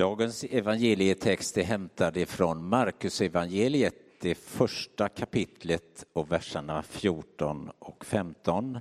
Dagens 0.00 0.44
evangelietext 0.44 1.58
är 1.58 1.62
hämtad 1.62 2.16
ifrån 2.16 2.68
Markus 2.68 3.20
evangeliet, 3.20 3.94
det 4.20 4.34
första 4.34 5.08
kapitlet 5.08 6.04
och 6.12 6.32
verserna 6.32 6.82
14 6.82 7.70
och 7.78 8.04
15. 8.04 8.78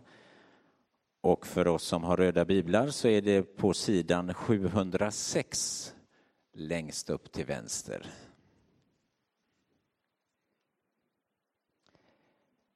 Och 1.22 1.48
för 1.48 1.68
oss 1.68 1.84
som 1.84 2.04
har 2.04 2.18
röda 2.18 2.46
biblar 2.46 2.88
så 2.88 3.08
är 3.08 3.22
det 3.22 3.42
på 3.42 3.74
sidan 3.74 4.34
706 4.34 5.94
längst 6.54 7.10
upp 7.10 7.32
till 7.32 7.46
vänster. 7.46 8.06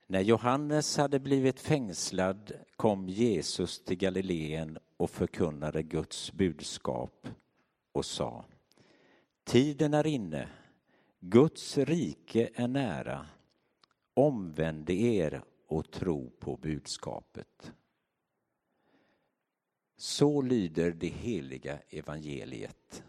När 0.07 0.21
Johannes 0.21 0.97
hade 0.97 1.19
blivit 1.19 1.59
fängslad 1.59 2.51
kom 2.75 3.09
Jesus 3.09 3.83
till 3.83 3.97
Galileen 3.97 4.77
och 4.97 5.09
förkunnade 5.09 5.83
Guds 5.83 6.31
budskap 6.31 7.27
och 7.93 8.05
sa 8.05 8.45
Tiden 9.43 9.93
är 9.93 10.07
inne, 10.07 10.49
Guds 11.19 11.77
rike 11.77 12.49
är 12.55 12.67
nära. 12.67 13.25
Omvänd 14.13 14.89
er 14.89 15.43
och 15.67 15.91
tro 15.91 16.29
på 16.39 16.57
budskapet. 16.57 17.73
Så 19.97 20.41
lyder 20.41 20.91
det 20.91 21.07
heliga 21.07 21.79
evangeliet. 21.89 23.03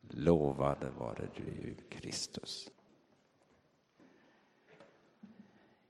Lovad 0.00 0.86
vare 0.98 1.28
du, 1.36 1.74
Kristus. 1.88 2.70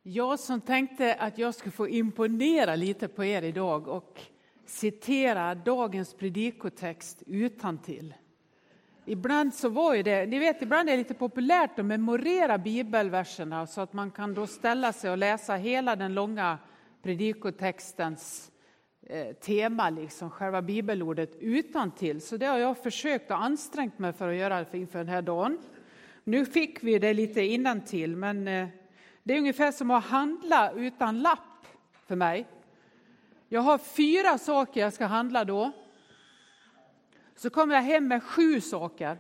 Jag 0.03 0.41
som 0.41 0.61
tänkte 0.61 1.15
att 1.15 1.39
jag 1.39 1.55
skulle 1.55 1.73
få 1.73 1.89
imponera 1.89 2.77
lite 2.77 3.09
på 3.09 3.25
er 3.25 3.43
idag 3.43 3.89
och 3.89 4.21
citera 4.67 5.55
dagens 5.55 6.15
predikotext 6.15 7.23
utan 7.27 7.79
till. 7.79 8.15
Ibland 9.07 9.55
så 9.55 9.69
var 9.69 9.95
ju 9.95 10.03
det, 10.03 10.27
ni 10.27 10.39
vet 10.39 10.63
ibland 10.63 10.89
är 10.89 10.93
det 10.93 10.99
lite 10.99 11.15
populärt 11.15 11.79
att 11.79 11.85
memorera 11.85 12.59
bibelverserna 12.59 13.67
så 13.67 13.81
att 13.81 13.93
man 13.93 14.11
kan 14.11 14.35
då 14.35 14.47
ställa 14.47 14.93
sig 14.93 15.11
och 15.11 15.19
läsa 15.19 15.55
hela 15.55 15.97
den 15.97 16.15
långa 16.15 16.59
predikotextens 17.03 18.51
eh, 19.07 19.33
tema, 19.33 19.91
liksom 19.91 20.31
själva 20.31 20.63
bibelordet 20.63 21.37
utan 21.41 21.91
till. 21.91 22.21
Så 22.21 22.37
det 22.37 22.47
har 22.47 22.59
jag 22.59 22.79
försökt 22.79 23.31
och 23.31 23.43
ansträngt 23.43 23.99
mig 23.99 24.13
för 24.13 24.29
att 24.29 24.37
göra 24.37 24.67
inför 24.73 24.99
den 24.99 25.09
här 25.09 25.23
dagen. 25.23 25.59
Nu 26.25 26.47
fick 26.47 26.83
vi 26.83 26.99
det 26.99 27.15
lite 27.15 27.43
innan 27.43 27.81
till, 27.81 28.17
men 28.17 28.49
eh, 28.49 28.69
det 29.23 29.35
är 29.35 29.39
ungefär 29.39 29.73
som 29.73 29.91
att 29.91 30.05
handla 30.05 30.73
utan 30.73 31.21
lapp 31.21 31.67
för 32.07 32.17
mig. 32.17 32.47
Jag 33.49 33.61
har 33.61 33.79
fyra 33.79 34.39
saker 34.39 34.81
jag 34.81 34.93
ska 34.93 35.07
handla 35.07 35.45
då. 35.45 35.73
Så 37.37 37.51
kommer 37.51 37.75
jag 37.75 37.83
hem 37.83 38.09
med 38.09 38.23
sju 38.23 38.61
saker. 38.61 39.19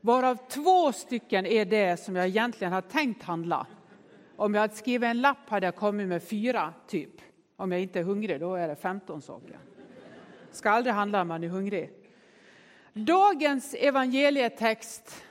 Varav 0.00 0.38
två 0.48 0.92
stycken 0.92 1.46
är 1.46 1.64
det 1.64 1.96
som 1.96 2.16
jag 2.16 2.26
egentligen 2.26 2.72
har 2.72 2.80
tänkt 2.80 3.22
handla. 3.22 3.66
Om 4.36 4.54
jag 4.54 4.60
hade 4.60 4.74
skrivit 4.74 5.06
en 5.06 5.20
lapp 5.20 5.48
hade 5.48 5.66
jag 5.66 5.76
kommit 5.76 6.08
med 6.08 6.22
fyra, 6.22 6.74
typ. 6.86 7.10
Om 7.56 7.72
jag 7.72 7.80
inte 7.80 7.98
är 7.98 8.02
hungrig, 8.02 8.40
då 8.40 8.54
är 8.54 8.68
det 8.68 8.76
15 8.76 9.22
saker. 9.22 9.58
Ska 10.50 10.70
aldrig 10.70 10.94
handla 10.94 11.22
om 11.22 11.28
man 11.28 11.44
är 11.44 11.48
hungrig. 11.48 11.90
Dagens 12.92 13.74
evangelietext 13.74 15.24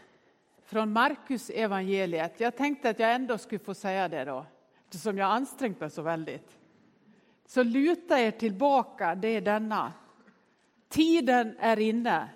från 0.65 0.93
Markus 0.93 1.49
evangeliet. 1.49 2.39
Jag 2.39 2.55
tänkte 2.55 2.89
att 2.89 2.99
jag 2.99 3.13
ändå 3.13 3.37
skulle 3.37 3.59
få 3.59 3.73
säga 3.73 4.07
det 4.07 4.25
då, 4.25 4.45
eftersom 4.85 5.17
jag 5.17 5.31
ansträngt 5.31 5.79
mig 5.79 5.89
så 5.89 6.01
väldigt. 6.01 6.57
Så 7.45 7.63
luta 7.63 8.19
er 8.19 8.31
tillbaka, 8.31 9.15
det 9.15 9.27
är 9.27 9.41
denna. 9.41 9.93
Tiden 10.91 11.55
är 11.59 11.79
inne. 11.79 12.29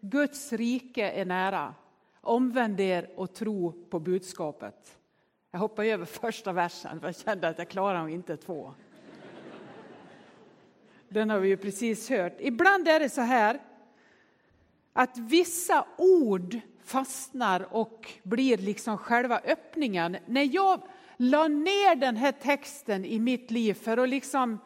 Guds 0.00 0.52
rike 0.52 1.10
är 1.10 1.24
nära. 1.24 1.74
Omvänd 2.20 2.80
er 2.80 3.10
och 3.16 3.34
tro 3.34 3.72
på 3.90 4.00
budskapet. 4.00 4.98
Jag 5.50 5.58
hoppar 5.58 5.84
över 5.84 6.04
första 6.04 6.52
versen, 6.52 7.00
för 7.00 7.08
jag 7.08 7.16
kände 7.16 7.48
att 7.48 7.58
jag 7.58 7.68
klarar 7.68 8.08
inte 8.08 8.36
två. 8.36 8.74
Den 11.08 11.30
har 11.30 11.38
vi 11.38 11.48
ju 11.48 11.56
precis 11.56 12.10
hört. 12.10 12.36
Ibland 12.38 12.88
är 12.88 13.00
det 13.00 13.08
så 13.08 13.20
här 13.20 13.60
att 14.92 15.18
vissa 15.18 15.86
ord 15.98 16.60
fastnar 16.84 17.74
och 17.74 18.12
blir 18.22 18.58
liksom 18.58 18.98
själva 18.98 19.40
öppningen. 19.44 20.16
När 20.26 20.54
jag 20.54 20.82
la 21.16 21.48
ner 21.48 21.94
den 21.94 22.16
här 22.16 22.32
texten 22.32 23.04
i 23.04 23.18
mitt 23.18 23.50
liv 23.50 23.74
för 23.74 23.96
att 23.96 24.08
liksom, 24.08 24.58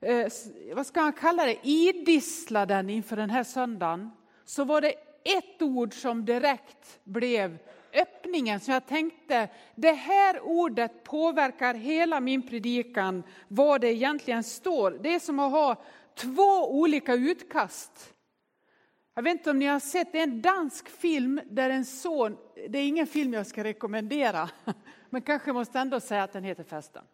eh, 0.00 0.28
vad 0.74 0.86
ska 0.86 1.02
man 1.02 1.12
kalla 1.12 1.44
det, 1.44 1.58
idissla 1.62 2.66
den 2.66 2.90
inför 2.90 3.16
den 3.16 3.30
här 3.30 3.44
söndagen, 3.44 4.10
så 4.44 4.64
var 4.64 4.80
det 4.80 4.94
ett 5.24 5.62
ord 5.62 5.94
som 5.94 6.24
direkt 6.24 7.00
blev 7.04 7.58
öppningen. 7.92 8.60
Så 8.60 8.70
jag 8.70 8.86
tänkte, 8.86 9.48
det 9.74 9.92
här 9.92 10.40
ordet 10.40 11.04
påverkar 11.04 11.74
hela 11.74 12.20
min 12.20 12.48
predikan, 12.48 13.22
vad 13.48 13.80
det 13.80 13.92
egentligen 13.92 14.44
står. 14.44 14.90
Det 14.90 15.14
är 15.14 15.18
som 15.18 15.38
att 15.38 15.52
ha 15.52 15.82
två 16.14 16.80
olika 16.80 17.14
utkast. 17.14 18.14
Jag 19.14 19.22
vet 19.22 19.32
inte 19.32 19.50
om 19.50 19.58
ni 19.58 19.66
har 19.66 19.80
sett, 19.80 20.12
det 20.12 20.18
är 20.18 20.22
en 20.22 20.42
dansk 20.42 20.88
film 20.88 21.40
där 21.50 21.70
en 21.70 21.84
son, 21.84 22.36
det 22.68 22.78
är 22.78 22.88
ingen 22.88 23.06
film 23.06 23.34
jag 23.34 23.46
ska 23.46 23.64
rekommendera, 23.64 24.50
men 25.10 25.22
kanske 25.22 25.52
måste 25.52 25.78
ändå 25.78 26.00
säga 26.00 26.22
att 26.22 26.32
den 26.32 26.44
heter 26.44 26.64
Festen. 26.64 27.04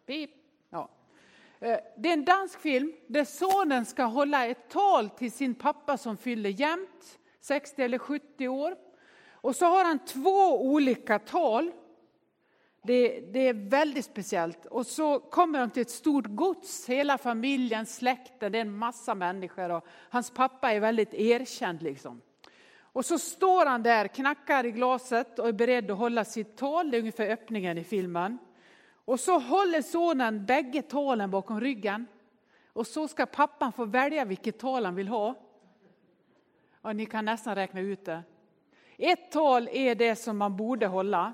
Ja. 0.69 0.89
Eh, 1.59 1.77
det 1.97 2.09
är 2.09 2.13
en 2.13 2.25
dansk 2.25 2.59
film 2.59 2.93
där 3.07 3.25
sonen 3.25 3.85
ska 3.85 4.03
hålla 4.03 4.45
ett 4.45 4.69
tal 4.69 5.09
till 5.09 5.31
sin 5.31 5.55
pappa 5.55 5.97
som 5.97 6.17
fyller 6.17 6.49
jämnt, 6.49 7.19
60 7.41 7.83
eller 7.83 7.97
70 7.97 8.47
år. 8.47 8.75
Och 9.31 9.55
så 9.55 9.65
har 9.65 9.85
han 9.85 9.99
två 9.99 10.61
olika 10.61 11.19
tal 11.19 11.71
det, 12.83 13.19
det, 13.33 13.47
är 13.47 13.69
väldigt 13.69 14.05
speciellt. 14.05 14.65
Och 14.65 14.85
så 14.85 15.19
kommer 15.19 15.59
de 15.59 15.69
till 15.69 15.81
ett 15.81 15.89
stort 15.89 16.25
gods, 16.27 16.89
hela 16.89 17.17
familjen, 17.17 17.85
släkten, 17.85 18.51
det 18.51 18.57
är 18.57 18.61
en 18.61 18.77
massa 18.77 19.15
människor 19.15 19.71
och 19.71 19.85
hans 20.09 20.31
pappa 20.31 20.71
är 20.71 20.79
väldigt 20.79 21.13
erkänd. 21.13 21.81
Liksom. 21.81 22.21
Och 22.79 23.05
så 23.05 23.19
står 23.19 23.65
han 23.65 23.83
där, 23.83 24.07
knackar 24.07 24.65
i 24.65 24.71
glaset 24.71 25.39
och 25.39 25.47
är 25.47 25.53
beredd 25.53 25.91
att 25.91 25.97
hålla 25.97 26.25
sitt 26.25 26.57
tal, 26.57 26.91
det 26.91 26.97
är 26.97 26.99
ungefär 26.99 27.29
öppningen 27.29 27.77
i 27.77 27.83
filmen. 27.83 28.37
Och 29.05 29.19
så 29.19 29.39
håller 29.39 29.81
sonen 29.81 30.45
bägge 30.45 30.81
talen 30.81 31.31
bakom 31.31 31.61
ryggen. 31.61 32.07
Och 32.73 32.87
så 32.87 33.07
ska 33.07 33.25
pappan 33.25 33.71
få 33.71 33.85
välja 33.85 34.25
vilket 34.25 34.59
tal 34.59 34.85
han 34.85 34.95
vill 34.95 35.07
ha. 35.07 35.35
Och 36.81 36.95
ni 36.95 37.05
kan 37.05 37.25
nästan 37.25 37.55
räkna 37.55 37.79
ut 37.79 38.05
det. 38.05 38.23
Ett 38.97 39.31
tal 39.31 39.69
är 39.71 39.95
det 39.95 40.15
som 40.15 40.37
man 40.37 40.57
borde 40.57 40.87
hålla. 40.87 41.33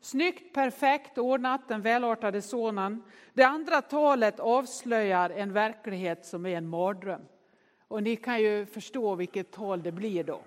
Snyggt, 0.00 0.54
perfekt, 0.54 1.18
ordnat, 1.18 1.68
den 1.68 1.82
välartade 1.82 2.42
sonen. 2.42 3.02
Det 3.32 3.42
andra 3.42 3.82
talet 3.82 4.40
avslöjar 4.40 5.30
en 5.30 5.52
verklighet 5.52 6.26
som 6.26 6.46
är 6.46 6.56
en 6.56 6.68
mardröm. 6.68 7.22
Och 7.88 8.02
ni 8.02 8.16
kan 8.16 8.40
ju 8.40 8.66
förstå 8.66 9.14
vilket 9.14 9.50
tal 9.50 9.82
det 9.82 9.92
blir 9.92 10.24
då. 10.24 10.40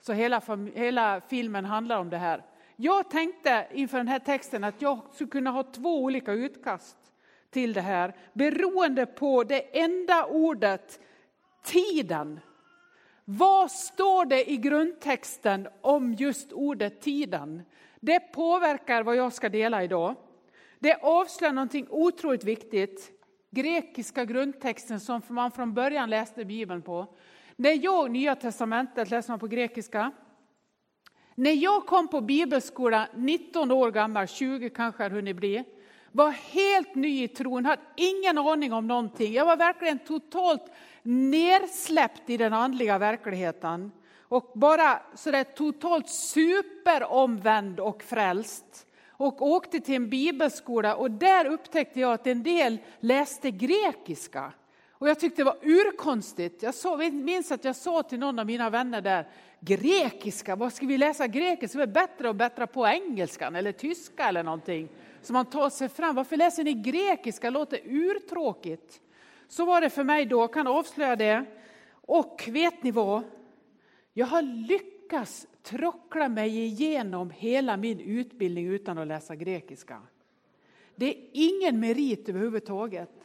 Så 0.00 0.12
hela, 0.12 0.42
hela 0.74 1.20
filmen 1.20 1.64
handlar 1.64 1.98
om 1.98 2.10
det 2.10 2.16
här. 2.16 2.42
Jag 2.80 3.10
tänkte 3.10 3.66
inför 3.72 3.98
den 3.98 4.08
här 4.08 4.18
texten 4.18 4.64
att 4.64 4.82
jag 4.82 5.00
skulle 5.12 5.30
kunna 5.30 5.50
ha 5.50 5.62
två 5.62 6.02
olika 6.02 6.32
utkast 6.32 6.96
till 7.50 7.72
det 7.72 7.80
här 7.80 8.16
beroende 8.32 9.06
på 9.06 9.44
det 9.44 9.78
enda 9.80 10.24
ordet 10.26 11.00
tiden. 11.64 12.40
Vad 13.24 13.70
står 13.70 14.24
det 14.24 14.50
i 14.50 14.56
grundtexten 14.56 15.68
om 15.80 16.14
just 16.14 16.52
ordet 16.52 17.00
tiden? 17.00 17.62
Det 18.00 18.20
påverkar 18.20 19.02
vad 19.02 19.16
jag 19.16 19.32
ska 19.32 19.48
dela 19.48 19.84
idag. 19.84 20.14
Det 20.78 20.94
avslöjar 20.94 21.52
någonting 21.52 21.86
otroligt 21.90 22.44
viktigt. 22.44 23.10
Grekiska 23.50 24.24
grundtexten 24.24 25.00
som 25.00 25.22
man 25.28 25.50
från 25.50 25.74
början 25.74 26.10
läste 26.10 26.44
Bibeln 26.44 26.82
på. 26.82 27.06
När 27.56 27.84
jag, 27.84 28.10
Nya 28.10 28.34
Testamentet 28.34 29.10
läser 29.10 29.32
man 29.32 29.38
på 29.38 29.46
grekiska. 29.46 30.12
När 31.38 31.52
jag 31.52 31.86
kom 31.86 32.08
på 32.08 32.20
bibelskola 32.20 33.08
19 33.14 33.70
år 33.70 33.90
gammal, 33.90 34.26
20 34.26 34.70
kanske 34.70 35.02
har 35.02 35.10
hunnit 35.10 35.36
bli, 35.36 35.64
var 36.12 36.30
helt 36.30 36.94
ny 36.94 37.24
i 37.24 37.28
tron, 37.28 37.64
hade 37.64 37.82
ingen 37.96 38.38
aning 38.38 38.72
om 38.72 38.86
någonting. 38.86 39.32
Jag 39.32 39.46
var 39.46 39.56
verkligen 39.56 39.98
totalt 39.98 40.62
nersläppt 41.02 42.30
i 42.30 42.36
den 42.36 42.52
andliga 42.52 42.98
verkligheten 42.98 43.92
och 44.20 44.52
bara 44.54 45.02
sådär 45.14 45.44
totalt 45.44 46.08
superomvänd 46.08 47.80
och 47.80 48.02
frälst. 48.02 48.86
Och 49.08 49.42
åkte 49.42 49.80
till 49.80 49.94
en 49.94 50.10
bibelskola 50.10 50.96
och 50.96 51.10
där 51.10 51.44
upptäckte 51.46 52.00
jag 52.00 52.12
att 52.12 52.26
en 52.26 52.42
del 52.42 52.78
läste 53.00 53.50
grekiska. 53.50 54.52
Och 54.98 55.08
jag 55.08 55.20
tyckte 55.20 55.40
det 55.40 55.44
var 55.44 55.58
urkonstigt. 55.62 56.62
Jag 56.62 56.74
så, 56.74 56.96
minns 56.96 57.52
att 57.52 57.64
jag 57.64 57.76
sa 57.76 58.02
till 58.02 58.18
någon 58.18 58.38
av 58.38 58.46
mina 58.46 58.70
vänner 58.70 59.00
där, 59.00 59.28
grekiska, 59.60 60.56
vad 60.56 60.72
ska 60.72 60.86
vi 60.86 60.98
läsa 60.98 61.26
grekiska? 61.26 61.78
Det 61.78 61.84
är 61.84 61.86
bättre 61.86 62.30
att 62.30 62.36
bättra 62.36 62.66
på 62.66 62.86
engelskan 62.86 63.56
eller 63.56 63.72
tyska 63.72 64.28
eller 64.28 64.42
någonting. 64.42 64.88
Så 65.22 65.32
man 65.32 65.46
tar 65.46 65.70
sig 65.70 65.88
fram. 65.88 66.14
Varför 66.14 66.36
läser 66.36 66.64
ni 66.64 66.74
grekiska? 66.74 67.46
Det 67.46 67.50
låter 67.50 67.80
urtråkigt. 67.84 69.00
Så 69.48 69.64
var 69.64 69.80
det 69.80 69.90
för 69.90 70.04
mig 70.04 70.26
då, 70.26 70.40
jag 70.40 70.52
kan 70.52 70.66
avslöja 70.66 71.16
det. 71.16 71.44
Och 71.90 72.48
vet 72.48 72.82
ni 72.82 72.90
vad? 72.90 73.22
Jag 74.12 74.26
har 74.26 74.42
lyckats 74.42 75.46
trockla 75.62 76.28
mig 76.28 76.58
igenom 76.58 77.30
hela 77.30 77.76
min 77.76 78.00
utbildning 78.00 78.66
utan 78.66 78.98
att 78.98 79.06
läsa 79.06 79.36
grekiska. 79.36 80.02
Det 80.96 81.06
är 81.06 81.16
ingen 81.32 81.80
merit 81.80 82.28
överhuvudtaget. 82.28 83.17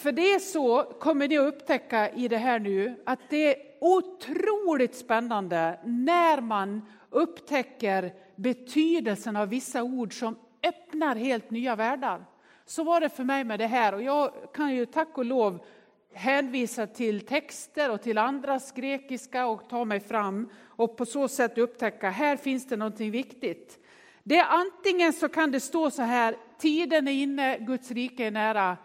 För 0.00 0.12
det 0.12 0.32
är 0.32 0.38
så, 0.38 0.82
kommer 0.82 1.28
ni 1.28 1.38
att 1.38 1.54
upptäcka 1.54 2.10
i 2.10 2.28
det 2.28 2.36
här 2.36 2.58
nu, 2.58 2.94
att 3.06 3.18
det 3.30 3.54
är 3.54 3.56
otroligt 3.80 4.94
spännande 4.94 5.78
när 5.84 6.40
man 6.40 6.82
upptäcker 7.10 8.12
betydelsen 8.36 9.36
av 9.36 9.48
vissa 9.48 9.82
ord 9.82 10.18
som 10.18 10.36
öppnar 10.62 11.16
helt 11.16 11.50
nya 11.50 11.76
världar. 11.76 12.24
Så 12.66 12.84
var 12.84 13.00
det 13.00 13.08
för 13.08 13.24
mig 13.24 13.44
med 13.44 13.58
det 13.58 13.66
här 13.66 13.94
och 13.94 14.02
jag 14.02 14.32
kan 14.54 14.74
ju 14.74 14.86
tack 14.86 15.18
och 15.18 15.24
lov 15.24 15.64
hänvisa 16.12 16.86
till 16.86 17.26
texter 17.26 17.90
och 17.90 18.02
till 18.02 18.18
andras 18.18 18.72
grekiska 18.72 19.46
och 19.46 19.68
ta 19.68 19.84
mig 19.84 20.00
fram 20.00 20.48
och 20.64 20.96
på 20.96 21.06
så 21.06 21.28
sätt 21.28 21.58
upptäcka 21.58 22.10
här 22.10 22.36
finns 22.36 22.68
det 22.68 22.76
någonting 22.76 23.10
viktigt. 23.10 23.78
Det 24.22 24.36
är 24.36 24.46
antingen 24.48 25.12
så 25.12 25.28
kan 25.28 25.50
det 25.50 25.60
stå 25.60 25.90
så 25.90 26.02
här, 26.02 26.36
tiden 26.58 27.08
är 27.08 27.12
inne, 27.12 27.58
Guds 27.58 27.90
rike 27.90 28.26
är 28.26 28.30
nära. 28.30 28.76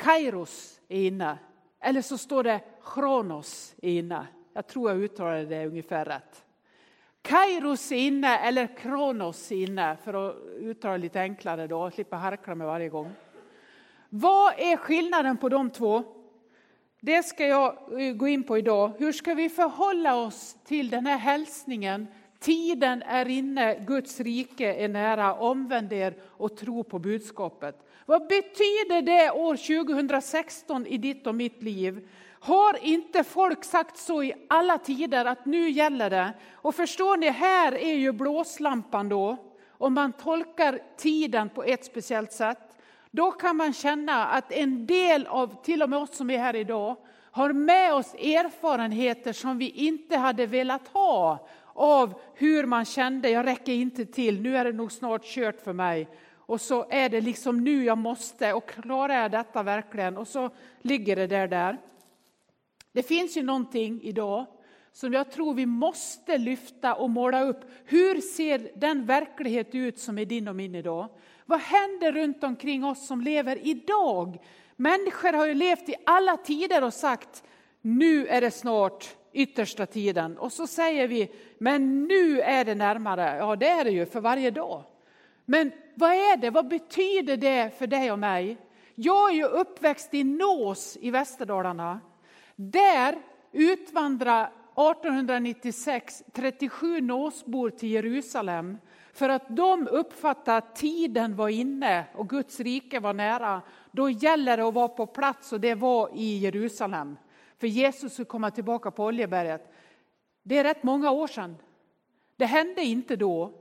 Kairos 0.00 0.80
är 0.88 1.06
inne. 1.06 1.38
Eller 1.80 2.02
så 2.02 2.18
står 2.18 2.42
det 2.42 2.60
Kronos 2.84 3.74
är 3.82 3.90
inne. 3.90 4.26
Jag 4.52 4.66
tror 4.66 4.90
jag 4.90 5.02
uttalade 5.02 5.44
det 5.44 5.66
ungefär 5.66 6.04
rätt. 6.04 6.44
Kairos 7.22 7.92
är 7.92 7.96
inne 7.96 8.38
eller 8.38 8.76
Kronos 8.76 9.52
är 9.52 9.56
inne 9.56 9.96
för 10.04 10.28
att 10.28 10.36
uttala 10.58 10.96
lite 10.96 11.20
enklare 11.20 11.66
då, 11.66 11.90
slippa 11.90 12.16
harkla 12.16 12.54
mig 12.54 12.66
varje 12.66 12.88
gång. 12.88 13.12
Vad 14.08 14.52
är 14.58 14.76
skillnaden 14.76 15.36
på 15.36 15.48
de 15.48 15.70
två? 15.70 16.04
Det 17.00 17.22
ska 17.22 17.46
jag 17.46 18.00
eh, 18.00 18.12
gå 18.12 18.28
in 18.28 18.42
på 18.42 18.58
idag. 18.58 18.92
Hur 18.98 19.12
ska 19.12 19.34
vi 19.34 19.48
förhålla 19.48 20.16
oss 20.16 20.56
till 20.64 20.90
den 20.90 21.06
här 21.06 21.18
hälsningen? 21.18 22.06
Tiden 22.38 23.02
är 23.02 23.28
inne, 23.28 23.74
Guds 23.74 24.20
rike 24.20 24.74
är 24.74 24.88
nära, 24.88 25.34
omvänd 25.34 25.92
er 25.92 26.14
och 26.22 26.56
tro 26.56 26.84
på 26.84 26.98
budskapet. 26.98 27.89
Vad 28.10 28.26
betyder 28.26 29.02
det 29.02 29.30
år 29.30 29.56
2016 29.84 30.86
i 30.86 30.98
ditt 30.98 31.26
och 31.26 31.34
mitt 31.34 31.62
liv? 31.62 32.08
Har 32.40 32.84
inte 32.84 33.24
folk 33.24 33.64
sagt 33.64 33.98
så 33.98 34.22
i 34.22 34.34
alla 34.48 34.78
tider 34.78 35.24
att 35.24 35.46
nu 35.46 35.70
gäller 35.70 36.10
det? 36.10 36.32
Och 36.54 36.74
förstår 36.74 37.16
ni, 37.16 37.28
här 37.28 37.72
är 37.72 37.94
ju 37.94 38.12
blåslampan 38.12 39.08
då. 39.08 39.36
Om 39.68 39.94
man 39.94 40.12
tolkar 40.12 40.78
tiden 40.96 41.48
på 41.48 41.62
ett 41.64 41.84
speciellt 41.84 42.32
sätt, 42.32 42.78
då 43.10 43.30
kan 43.30 43.56
man 43.56 43.72
känna 43.72 44.26
att 44.26 44.52
en 44.52 44.86
del 44.86 45.26
av, 45.26 45.62
till 45.64 45.82
och 45.82 45.90
med 45.90 45.98
oss 45.98 46.16
som 46.16 46.30
är 46.30 46.38
här 46.38 46.56
idag, 46.56 46.96
har 47.30 47.52
med 47.52 47.94
oss 47.94 48.14
erfarenheter 48.14 49.32
som 49.32 49.58
vi 49.58 49.70
inte 49.70 50.16
hade 50.16 50.46
velat 50.46 50.88
ha 50.88 51.48
av 51.74 52.20
hur 52.34 52.66
man 52.66 52.84
kände, 52.84 53.30
jag 53.30 53.46
räcker 53.46 53.72
inte 53.72 54.04
till, 54.06 54.40
nu 54.40 54.56
är 54.56 54.64
det 54.64 54.72
nog 54.72 54.92
snart 54.92 55.24
kört 55.24 55.60
för 55.60 55.72
mig. 55.72 56.08
Och 56.50 56.60
så 56.60 56.86
är 56.90 57.08
det 57.08 57.20
liksom 57.20 57.64
nu 57.64 57.84
jag 57.84 57.98
måste 57.98 58.52
och 58.52 58.68
klarar 58.68 59.22
jag 59.22 59.30
detta 59.30 59.62
verkligen? 59.62 60.16
Och 60.16 60.28
så 60.28 60.50
ligger 60.82 61.16
det 61.16 61.26
där 61.26 61.48
där. 61.48 61.78
Det 62.92 63.02
finns 63.02 63.36
ju 63.36 63.42
någonting 63.42 64.02
idag 64.02 64.46
som 64.92 65.12
jag 65.12 65.30
tror 65.30 65.54
vi 65.54 65.66
måste 65.66 66.38
lyfta 66.38 66.94
och 66.94 67.10
måla 67.10 67.42
upp. 67.42 67.60
Hur 67.84 68.20
ser 68.20 68.70
den 68.76 69.06
verklighet 69.06 69.74
ut 69.74 69.98
som 69.98 70.18
är 70.18 70.24
din 70.24 70.48
och 70.48 70.56
min 70.56 70.74
idag? 70.74 71.08
Vad 71.46 71.60
händer 71.60 72.12
runt 72.12 72.44
omkring 72.44 72.84
oss 72.84 73.06
som 73.06 73.20
lever 73.20 73.66
idag? 73.66 74.38
Människor 74.76 75.32
har 75.32 75.46
ju 75.46 75.54
levt 75.54 75.88
i 75.88 75.94
alla 76.06 76.36
tider 76.36 76.84
och 76.84 76.94
sagt 76.94 77.44
nu 77.80 78.26
är 78.26 78.40
det 78.40 78.50
snart 78.50 79.16
yttersta 79.32 79.86
tiden. 79.86 80.38
Och 80.38 80.52
så 80.52 80.66
säger 80.66 81.08
vi, 81.08 81.30
men 81.58 82.04
nu 82.04 82.40
är 82.40 82.64
det 82.64 82.74
närmare. 82.74 83.36
Ja, 83.38 83.56
det 83.56 83.68
är 83.68 83.84
det 83.84 83.90
ju 83.90 84.06
för 84.06 84.20
varje 84.20 84.50
dag. 84.50 84.84
Men 85.50 85.72
vad 85.94 86.10
är 86.10 86.36
det? 86.36 86.50
Vad 86.50 86.68
betyder 86.68 87.36
det 87.36 87.78
för 87.78 87.86
dig 87.86 88.12
och 88.12 88.18
mig? 88.18 88.58
Jag 88.94 89.30
är 89.30 89.34
ju 89.34 89.44
uppväxt 89.44 90.14
i 90.14 90.24
Nås 90.24 90.98
i 91.00 91.10
Västerdalarna. 91.10 92.00
Där 92.56 93.18
utvandrade 93.52 94.40
1896 94.42 96.22
37 96.32 97.00
Nåsbor 97.00 97.70
till 97.70 97.90
Jerusalem 97.90 98.78
för 99.12 99.28
att 99.28 99.56
de 99.56 99.88
uppfattade 99.88 100.56
att 100.56 100.76
tiden 100.76 101.36
var 101.36 101.48
inne 101.48 102.04
och 102.14 102.28
Guds 102.28 102.60
rike 102.60 103.00
var 103.00 103.14
nära. 103.14 103.62
Då 103.92 104.10
gäller 104.10 104.56
det 104.56 104.68
att 104.68 104.74
vara 104.74 104.88
på 104.88 105.06
plats 105.06 105.52
och 105.52 105.60
det 105.60 105.74
var 105.74 106.10
i 106.14 106.38
Jerusalem. 106.38 107.16
För 107.58 107.66
Jesus 107.66 108.12
skulle 108.12 108.26
komma 108.26 108.50
tillbaka 108.50 108.90
på 108.90 109.04
Oljeberget. 109.04 109.72
Det 110.42 110.58
är 110.58 110.64
rätt 110.64 110.82
många 110.82 111.10
år 111.10 111.26
sedan. 111.26 111.56
Det 112.36 112.46
hände 112.46 112.82
inte 112.82 113.16
då. 113.16 113.59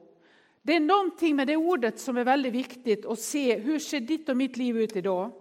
Det 0.69 0.75
är 0.75 0.79
någonting 0.79 1.35
med 1.35 1.47
det 1.47 1.55
ordet 1.55 1.99
som 1.99 2.17
är 2.17 2.23
väldigt 2.23 2.53
viktigt 2.53 3.05
att 3.05 3.19
se. 3.19 3.57
Hur 3.57 3.79
ser 3.79 3.99
ditt 3.99 4.29
och 4.29 4.37
mitt 4.37 4.57
liv 4.57 4.77
ut 4.77 4.95
idag? 4.95 5.31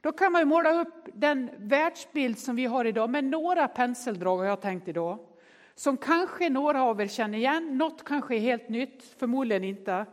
Då 0.00 0.12
kan 0.12 0.32
man 0.32 0.48
måla 0.48 0.80
upp 0.80 1.08
den 1.14 1.50
världsbild 1.58 2.38
som 2.38 2.56
vi 2.56 2.64
har 2.64 2.84
idag 2.84 3.10
med 3.10 3.24
några 3.24 3.68
penseldrag 3.68 4.36
har 4.36 4.44
jag 4.44 4.60
tänkt 4.60 4.88
idag. 4.88 5.18
Som 5.74 5.96
kanske 5.96 6.50
några 6.50 6.82
av 6.82 7.00
er 7.00 7.06
känner 7.06 7.38
igen, 7.38 7.78
något 7.78 8.04
kanske 8.04 8.36
är 8.36 8.38
helt 8.38 8.68
nytt, 8.68 9.14
förmodligen 9.18 9.64
inte. 9.64 10.06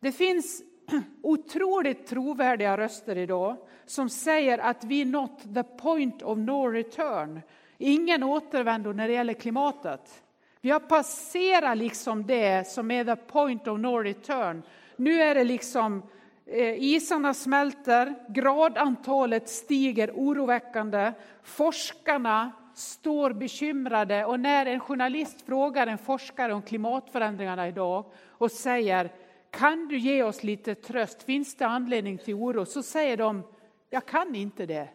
Det 0.00 0.12
finns 0.12 0.62
otroligt 1.22 2.06
trovärdiga 2.06 2.76
röster 2.76 3.16
idag 3.16 3.56
som 3.84 4.08
säger 4.08 4.58
att 4.58 4.84
vi 4.84 5.04
nått 5.04 5.54
the 5.54 5.62
point 5.62 6.22
of 6.22 6.38
no 6.38 6.68
return. 6.68 7.40
Ingen 7.78 8.22
återvändo 8.22 8.92
när 8.92 9.08
det 9.08 9.14
gäller 9.14 9.34
klimatet. 9.34 10.22
Vi 10.66 10.72
har 10.72 10.80
passerat 10.80 11.78
liksom 11.78 12.26
det 12.26 12.68
som 12.68 12.90
är 12.90 13.04
the 13.04 13.16
point 13.16 13.68
of 13.68 13.80
no 13.80 13.98
return. 13.98 14.62
Nu 14.96 15.22
är 15.22 15.34
det 15.34 15.44
liksom 15.44 16.02
eh, 16.46 16.82
isarna 16.82 17.34
smälter, 17.34 18.14
gradantalet 18.28 19.48
stiger 19.48 20.10
oroväckande, 20.14 21.12
forskarna 21.42 22.52
står 22.74 23.32
bekymrade 23.32 24.24
och 24.24 24.40
när 24.40 24.66
en 24.66 24.80
journalist 24.80 25.42
frågar 25.46 25.86
en 25.86 25.98
forskare 25.98 26.54
om 26.54 26.62
klimatförändringarna 26.62 27.68
idag 27.68 28.04
och 28.28 28.52
säger 28.52 29.12
kan 29.50 29.88
du 29.88 29.98
ge 29.98 30.22
oss 30.22 30.42
lite 30.42 30.74
tröst, 30.74 31.22
finns 31.22 31.56
det 31.56 31.66
anledning 31.66 32.18
till 32.18 32.34
oro? 32.34 32.64
Så 32.64 32.82
säger 32.82 33.16
de, 33.16 33.42
jag 33.90 34.06
kan 34.06 34.34
inte 34.34 34.66
det. 34.66 34.88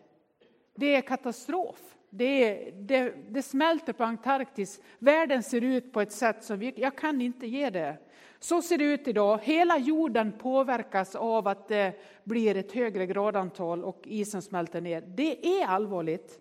Det 0.76 0.96
är 0.96 1.02
katastrof. 1.02 1.80
Det, 2.14 2.72
det, 2.76 3.14
det, 3.30 3.42
smälter 3.42 3.94
på 3.94 4.04
Antarktis. 4.04 4.82
Världen 5.00 5.44
ser 5.44 5.62
ut 5.62 5.94
på 5.94 6.02
ett 6.02 6.12
sätt 6.12 6.44
som 6.44 6.60
vi, 6.60 6.74
jag 6.78 6.96
kan 6.96 7.22
inte 7.22 7.48
ge 7.48 7.70
det. 7.70 7.98
Så 8.40 8.62
ser 8.62 8.78
det 8.78 8.84
ut 8.84 9.08
idag. 9.08 9.40
Hela 9.44 9.78
jorden 9.78 10.32
påverkas 10.32 11.16
av 11.16 11.48
att 11.48 11.68
det 11.68 11.94
blir 12.24 12.58
ett 12.58 12.72
högre 12.72 13.06
gradantal 13.06 13.84
och 13.84 14.02
isen 14.04 14.42
smälter 14.42 14.82
ner. 14.82 15.02
Det 15.02 15.62
är 15.62 15.68
allvarligt. 15.68 16.40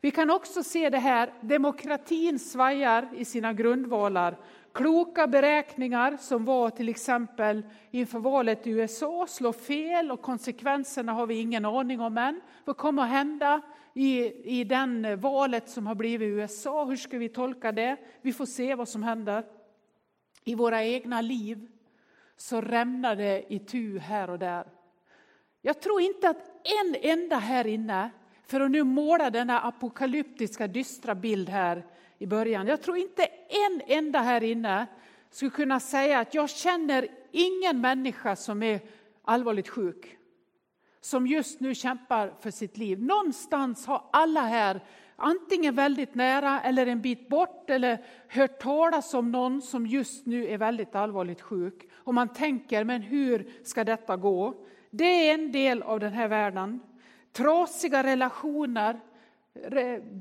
Vi 0.00 0.10
kan 0.10 0.30
också 0.30 0.62
se 0.62 0.90
det 0.90 0.98
här, 0.98 1.32
demokratin 1.40 2.38
svajar 2.38 3.08
i 3.16 3.24
sina 3.24 3.52
grundvalar. 3.52 4.36
Kloka 4.72 5.26
beräkningar 5.26 6.16
som 6.20 6.44
var 6.44 6.70
till 6.70 6.88
exempel 6.88 7.62
inför 7.90 8.18
valet 8.18 8.66
i 8.66 8.70
USA 8.70 9.26
slår 9.28 9.52
fel 9.52 10.10
och 10.10 10.22
konsekvenserna 10.22 11.12
har 11.12 11.26
vi 11.26 11.40
ingen 11.40 11.64
aning 11.64 12.00
om 12.00 12.18
än. 12.18 12.40
Vad 12.64 12.76
kommer 12.76 13.02
att 13.02 13.08
hända 13.08 13.60
i, 13.98 14.32
i 14.60 14.64
den 14.64 15.04
eh, 15.04 15.16
valet 15.16 15.68
som 15.68 15.86
har 15.86 15.94
blivit 15.94 16.26
i 16.26 16.30
USA? 16.30 16.84
Hur 16.84 16.96
ska 16.96 17.18
vi 17.18 17.28
tolka 17.28 17.72
det? 17.72 17.96
Vi 18.22 18.32
får 18.32 18.46
se 18.46 18.74
vad 18.74 18.88
som 18.88 19.02
händer. 19.02 19.44
I 20.44 20.54
våra 20.54 20.84
egna 20.84 21.20
liv 21.20 21.68
så 22.36 22.60
rämnar 22.60 23.16
det 23.16 23.52
i 23.52 23.58
tu 23.58 23.98
här 23.98 24.30
och 24.30 24.38
där. 24.38 24.66
Jag 25.62 25.80
tror 25.80 26.00
inte 26.00 26.28
att 26.28 26.50
en 26.82 26.96
enda 27.02 27.36
här 27.36 27.66
inne 27.66 28.10
för 28.46 28.60
att 28.60 28.70
nu 28.70 28.84
måla 28.84 29.30
denna 29.30 29.60
apokalyptiska 29.60 30.66
dystra 30.66 31.14
bild 31.14 31.48
här 31.48 31.86
i 32.18 32.26
början. 32.26 32.66
Jag 32.66 32.82
tror 32.82 32.96
inte 32.96 33.24
en 33.48 33.82
enda 33.86 34.18
här 34.18 34.42
inne 34.42 34.86
skulle 35.30 35.50
kunna 35.50 35.80
säga 35.80 36.18
att 36.18 36.34
jag 36.34 36.50
känner 36.50 37.08
ingen 37.32 37.80
människa 37.80 38.36
som 38.36 38.62
är 38.62 38.80
allvarligt 39.22 39.68
sjuk. 39.68 40.17
Som 41.00 41.26
just 41.26 41.60
nu 41.60 41.74
kämpar 41.74 42.32
för 42.40 42.50
sitt 42.50 42.76
liv. 42.76 43.02
Någonstans 43.02 43.86
har 43.86 44.04
alla 44.12 44.40
här 44.40 44.80
antingen 45.16 45.74
väldigt 45.74 46.14
nära 46.14 46.60
eller 46.60 46.86
en 46.86 47.00
bit 47.00 47.28
bort 47.28 47.70
eller 47.70 48.04
hört 48.28 48.60
talas 48.60 49.14
om 49.14 49.32
någon 49.32 49.62
som 49.62 49.86
just 49.86 50.26
nu 50.26 50.48
är 50.48 50.58
väldigt 50.58 50.94
allvarligt 50.94 51.40
sjuk. 51.40 51.88
Och 51.94 52.14
man 52.14 52.28
tänker, 52.28 52.84
men 52.84 53.02
hur 53.02 53.50
ska 53.64 53.84
detta 53.84 54.16
gå? 54.16 54.54
Det 54.90 55.30
är 55.30 55.34
en 55.34 55.52
del 55.52 55.82
av 55.82 56.00
den 56.00 56.12
här 56.12 56.28
världen 56.28 56.80
trasiga 57.38 58.02
relationer, 58.02 59.00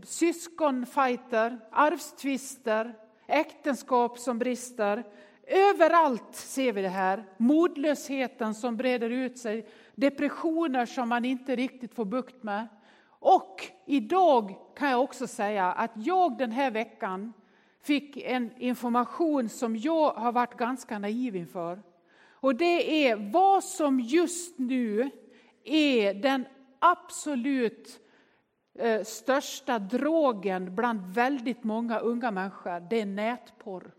syskonfajter, 0.03 1.59
arvstvister, 1.71 2.93
äktenskap 3.27 4.19
som 4.19 4.39
brister. 4.39 5.03
Överallt 5.47 6.35
ser 6.35 6.73
vi 6.73 6.81
det 6.81 6.89
här. 6.89 7.25
Modlösheten 7.37 8.55
som 8.55 8.77
breder 8.77 9.09
ut 9.09 9.37
sig, 9.37 9.67
depressioner 9.97 10.85
som 10.85 11.09
man 11.09 11.25
inte 11.25 11.55
riktigt 11.55 11.93
får 11.93 12.05
bukt 12.05 12.43
med. 12.43 12.67
Och 13.19 13.65
idag 13.85 14.55
kan 14.75 14.89
jag 14.89 15.03
också 15.03 15.27
säga 15.27 15.71
att 15.71 15.91
jag 15.95 16.37
den 16.37 16.51
här 16.51 16.71
veckan 16.71 17.33
fick 17.81 18.17
en 18.17 18.51
information 18.57 19.49
som 19.49 19.75
jag 19.75 20.11
har 20.11 20.31
varit 20.31 20.57
ganska 20.57 20.99
naiv 20.99 21.35
inför. 21.35 21.81
Och 22.31 22.55
det 22.55 23.07
är 23.07 23.31
vad 23.31 23.63
som 23.63 23.99
just 23.99 24.59
nu 24.59 25.09
är 25.63 26.13
den 26.13 26.45
absolut 26.79 27.99
eh, 28.79 29.03
största 29.03 29.79
drogen 29.79 30.75
bland 30.75 31.13
väldigt 31.13 31.63
många 31.63 31.99
unga 31.99 32.31
människor. 32.31 32.89
Det 32.89 33.01
är 33.01 33.05
nätporr. 33.05 33.91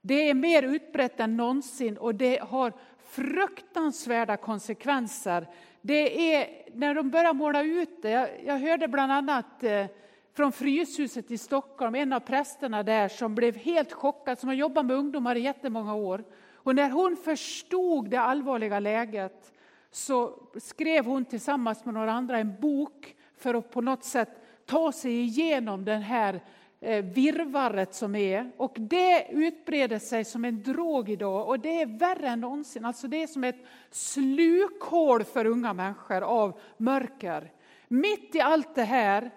Det 0.00 0.30
är 0.30 0.34
mer 0.34 0.62
utbrett 0.62 1.20
än 1.20 1.36
någonsin 1.36 1.98
och 1.98 2.14
det 2.14 2.38
har 2.42 2.72
fruktansvärda 3.16 4.36
konsekvenser. 4.36 5.46
Det 5.80 6.34
är 6.34 6.48
när 6.74 6.94
de 6.94 7.10
börjar 7.10 7.34
måla 7.34 7.62
ut 7.62 8.02
det. 8.02 8.10
Jag, 8.10 8.28
jag 8.44 8.58
hörde 8.58 8.88
bland 8.88 9.12
annat 9.12 9.62
eh, 9.64 9.86
från 10.34 10.52
Fryshuset 10.52 11.30
i 11.30 11.38
Stockholm, 11.38 11.94
en 11.94 12.12
av 12.12 12.20
prästerna 12.20 12.82
där 12.82 13.08
som 13.08 13.34
blev 13.34 13.56
helt 13.56 13.92
chockad, 13.92 14.38
som 14.38 14.48
har 14.48 14.56
jobbat 14.56 14.86
med 14.86 14.96
ungdomar 14.96 15.36
i 15.36 15.40
jättemånga 15.40 15.94
år. 15.94 16.24
Och 16.54 16.74
när 16.74 16.90
hon 16.90 17.16
förstod 17.16 18.10
det 18.10 18.20
allvarliga 18.20 18.80
läget 18.80 19.52
så 19.90 20.42
skrev 20.56 21.04
hon 21.04 21.24
tillsammans 21.24 21.84
med 21.84 21.94
några 21.94 22.12
andra 22.12 22.38
en 22.38 22.60
bok 22.60 23.16
för 23.36 23.54
att 23.54 23.70
på 23.70 23.80
något 23.80 24.04
sätt 24.04 24.28
ta 24.66 24.92
sig 24.92 25.20
igenom 25.20 25.84
den 25.84 26.02
här 26.02 26.34
eh, 26.34 26.40
Eh, 26.80 27.04
virvaret 27.04 27.94
som 27.94 28.14
är. 28.14 28.50
Och 28.56 28.76
det 28.78 29.26
utbreder 29.30 29.98
sig 29.98 30.24
som 30.24 30.44
en 30.44 30.62
drog 30.62 31.10
idag 31.10 31.48
och 31.48 31.60
det 31.60 31.80
är 31.80 31.98
värre 31.98 32.28
än 32.28 32.40
någonsin. 32.40 32.84
Alltså 32.84 33.08
det 33.08 33.22
är 33.22 33.26
som 33.26 33.44
ett 33.44 33.66
slukhål 33.90 35.24
för 35.24 35.46
unga 35.46 35.72
människor 35.72 36.20
av 36.22 36.60
mörker. 36.76 37.52
Mitt 37.88 38.34
i 38.34 38.40
allt 38.40 38.74
det 38.74 38.82
här 38.82 39.30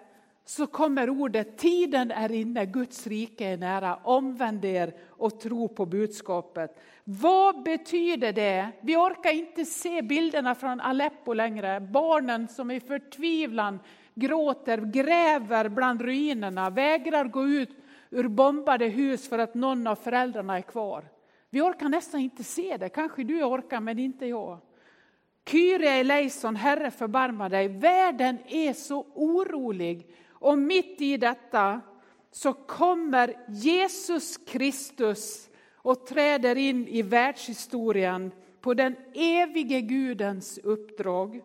så 0.44 0.66
kommer 0.66 1.10
ordet 1.10 1.58
tiden 1.58 2.10
är 2.10 2.32
inne, 2.32 2.66
Guds 2.66 3.06
rike 3.06 3.46
är 3.46 3.56
nära. 3.56 3.96
Omvänd 3.96 4.64
er 4.64 4.94
och 5.08 5.40
tro 5.40 5.68
på 5.68 5.86
budskapet. 5.86 6.80
Vad 7.04 7.62
betyder 7.62 8.32
det? 8.32 8.68
Vi 8.80 8.96
orkar 8.96 9.30
inte 9.30 9.64
se 9.64 10.02
bilderna 10.02 10.54
från 10.54 10.80
Aleppo 10.80 11.32
längre. 11.32 11.80
Barnen 11.80 12.48
som 12.48 12.70
i 12.70 12.80
förtvivlan 12.80 13.78
gråter, 14.20 14.78
gräver 14.78 15.68
bland 15.68 16.02
ruinerna, 16.02 16.70
vägrar 16.70 17.24
gå 17.24 17.46
ut 17.46 17.70
ur 18.10 18.28
bombade 18.28 18.86
hus 18.86 19.28
för 19.28 19.38
att 19.38 19.54
någon 19.54 19.86
av 19.86 19.96
föräldrarna 19.96 20.58
är 20.58 20.62
kvar. 20.62 21.04
Vi 21.50 21.60
orkar 21.60 21.88
nästan 21.88 22.20
inte 22.20 22.44
se 22.44 22.76
det. 22.76 22.88
Kanske 22.88 23.24
du 23.24 23.44
orkar, 23.44 23.80
men 23.80 23.98
inte 23.98 24.26
jag. 24.26 24.58
Kyrie 25.50 25.90
eleison, 25.90 26.56
Herre 26.56 26.90
förbarma 26.90 27.48
dig. 27.48 27.68
Världen 27.68 28.38
är 28.46 28.72
så 28.72 29.06
orolig 29.14 30.14
och 30.28 30.58
mitt 30.58 31.00
i 31.00 31.16
detta 31.16 31.80
så 32.30 32.52
kommer 32.52 33.34
Jesus 33.48 34.36
Kristus 34.36 35.48
och 35.74 36.06
träder 36.06 36.56
in 36.56 36.88
i 36.88 37.02
världshistorien 37.02 38.32
på 38.60 38.74
den 38.74 38.96
evige 39.14 39.80
Gudens 39.80 40.58
uppdrag. 40.58 41.42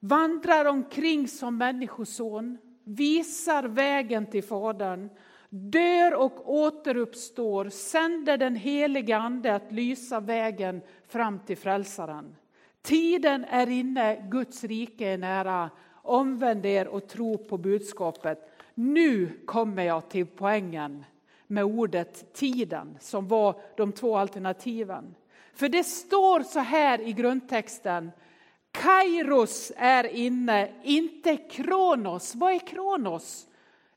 Vandrar 0.00 0.64
omkring 0.64 1.28
som 1.28 1.58
människoson, 1.58 2.58
visar 2.84 3.62
vägen 3.62 4.26
till 4.26 4.44
Fadern, 4.44 5.10
dör 5.50 6.14
och 6.14 6.52
återuppstår, 6.54 7.68
sänder 7.68 8.38
den 8.38 8.56
helige 8.56 9.16
Ande 9.16 9.54
att 9.54 9.72
lysa 9.72 10.20
vägen 10.20 10.80
fram 11.08 11.38
till 11.38 11.56
Frälsaren. 11.56 12.36
Tiden 12.82 13.44
är 13.44 13.68
inne, 13.68 14.28
Guds 14.30 14.64
rike 14.64 15.06
är 15.06 15.18
nära. 15.18 15.70
Omvänd 16.02 16.66
er 16.66 16.88
och 16.88 17.08
tro 17.08 17.38
på 17.38 17.58
budskapet. 17.58 18.50
Nu 18.74 19.30
kommer 19.46 19.82
jag 19.82 20.08
till 20.08 20.26
poängen 20.26 21.04
med 21.46 21.64
ordet 21.64 22.34
tiden 22.34 22.98
som 23.00 23.28
var 23.28 23.60
de 23.76 23.92
två 23.92 24.16
alternativen. 24.16 25.14
För 25.54 25.68
det 25.68 25.84
står 25.84 26.40
så 26.40 26.58
här 26.58 27.00
i 27.00 27.12
grundtexten. 27.12 28.10
Kairos 28.78 29.72
är 29.76 30.04
inne, 30.04 30.68
inte 30.82 31.36
kronos. 31.36 32.34
Vad 32.34 32.52
är 32.52 32.58
kronos? 32.58 33.46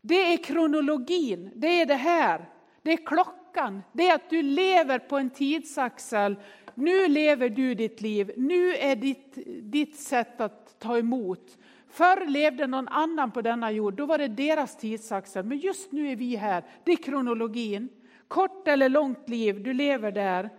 Det 0.02 0.34
är 0.34 0.38
kronologin, 0.38 1.52
det 1.56 1.82
är 1.82 1.86
det 1.86 1.96
här. 1.96 2.50
Det 2.82 2.92
är 2.92 3.06
klockan, 3.06 3.84
det 3.94 4.08
är 4.08 4.16
att 4.16 4.30
du 4.30 4.42
lever 4.42 5.00
på 5.00 5.18
en 5.18 5.30
tidsaxel. 5.30 6.36
Nu 6.76 7.08
lever 7.08 7.50
du 7.50 7.76
ditt 7.76 8.02
liv, 8.02 8.32
nu 8.38 8.76
är 8.76 8.96
ditt, 8.96 9.38
ditt 9.62 10.00
sätt 10.00 10.42
att 10.42 10.80
ta 10.80 10.98
emot. 10.98 11.58
Förr 11.90 12.26
levde 12.26 12.68
någon 12.68 12.88
annan 12.88 13.32
på 13.32 13.42
denna 13.42 13.72
jord, 13.72 13.94
då 13.94 14.06
var 14.06 14.18
det 14.18 14.28
deras 14.28 14.78
tidsaxel. 14.78 15.46
Men 15.46 15.58
just 15.58 15.92
nu 15.92 16.12
är 16.12 16.16
vi 16.16 16.36
här, 16.36 16.64
det 16.84 16.92
är 16.92 16.96
kronologin. 16.96 17.90
Kort 18.28 18.68
eller 18.68 18.90
långt 18.90 19.30
liv, 19.30 19.64
du 19.64 19.74
lever 19.74 20.12
där. 20.12 20.50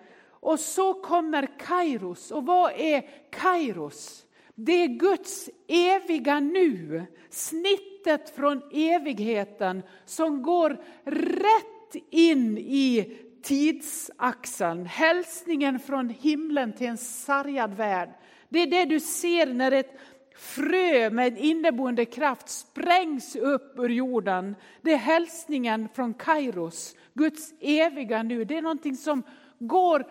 Och 0.42 0.61
så 0.61 0.94
kommer 0.94 1.58
Kairos. 1.58 2.30
Och 2.30 2.46
vad 2.46 2.72
är 2.76 3.04
Kairos? 3.30 4.26
Det 4.54 4.72
är 4.72 4.88
Guds 4.88 5.50
eviga 5.68 6.40
nu, 6.40 7.06
snittet 7.30 8.37
från 8.37 8.62
evigheten 8.72 9.82
som 10.04 10.42
går 10.42 10.70
rätt 11.04 12.04
in 12.11 12.58
i 12.58 13.18
tidsaxeln. 13.42 14.87
Hälsningen 14.87 15.78
från 15.78 16.08
himlen 16.08 16.72
till 16.72 16.87
en 16.87 16.99
sargad 16.99 17.75
värld. 17.75 18.11
Det 18.49 18.62
är 18.62 18.66
det 18.66 18.84
du 18.84 19.00
ser 19.00 19.46
när 19.46 19.72
ett 19.72 19.99
frö 20.37 21.11
med 21.11 21.38
inneboende 21.38 22.04
kraft 22.04 22.49
sprängs 22.49 23.37
upp 23.37 23.78
ur 23.78 23.88
jorden. 23.88 24.56
Det 24.80 24.92
är 24.92 24.96
hälsningen 24.96 25.88
från 25.94 26.14
Kairos, 26.14 26.96
Guds 27.14 27.52
eviga 27.61 28.22
nu. 28.22 28.44
Det 28.44 28.56
är 28.56 28.62
någonting 28.62 28.96
som 28.96 29.22
går 29.66 30.07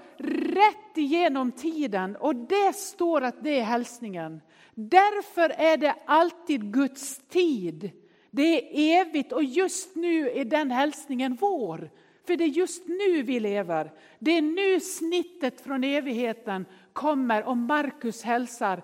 rätt 0.54 0.98
igenom 0.98 1.52
tiden 1.52 2.16
och 2.16 2.36
det 2.36 2.76
står 2.76 3.22
att 3.22 3.44
det 3.44 3.60
är 3.60 3.64
hälsningen. 3.64 4.42
Därför 4.74 5.50
är 5.50 5.78
det 5.78 5.96
alltid 6.06 6.74
Guds 6.74 7.18
tid. 7.18 7.92
Det 8.32 8.42
är 8.42 9.02
evigt 9.02 9.32
och 9.32 9.44
just 9.44 9.96
nu 9.96 10.30
är 10.30 10.46
den 10.46 10.72
hälsningen 10.72 11.38
vår. 11.42 11.90
För 12.28 12.36
det 12.36 12.44
är 12.44 12.48
just 12.48 12.88
nu 12.88 13.22
vi 13.22 13.40
lever. 13.40 13.92
Det 14.20 14.32
är 14.32 14.42
nu 14.42 14.80
snittet 14.80 15.62
från 15.62 15.84
evigheten 15.84 16.66
kommer 16.94 17.44
och 17.44 17.58
Markus 17.58 18.24
hälsar 18.24 18.84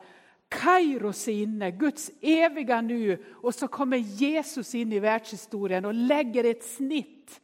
Kairos 0.50 1.28
är 1.28 1.32
inne, 1.32 1.72
Guds 1.72 2.12
eviga 2.22 2.82
nu 2.82 3.24
och 3.34 3.56
så 3.56 3.68
kommer 3.68 3.98
Jesus 3.98 4.76
in 4.76 4.94
i 4.94 5.00
världshistorien 5.00 5.86
och 5.86 5.94
lägger 5.94 6.44
ett 6.44 6.64
snitt. 6.64 7.42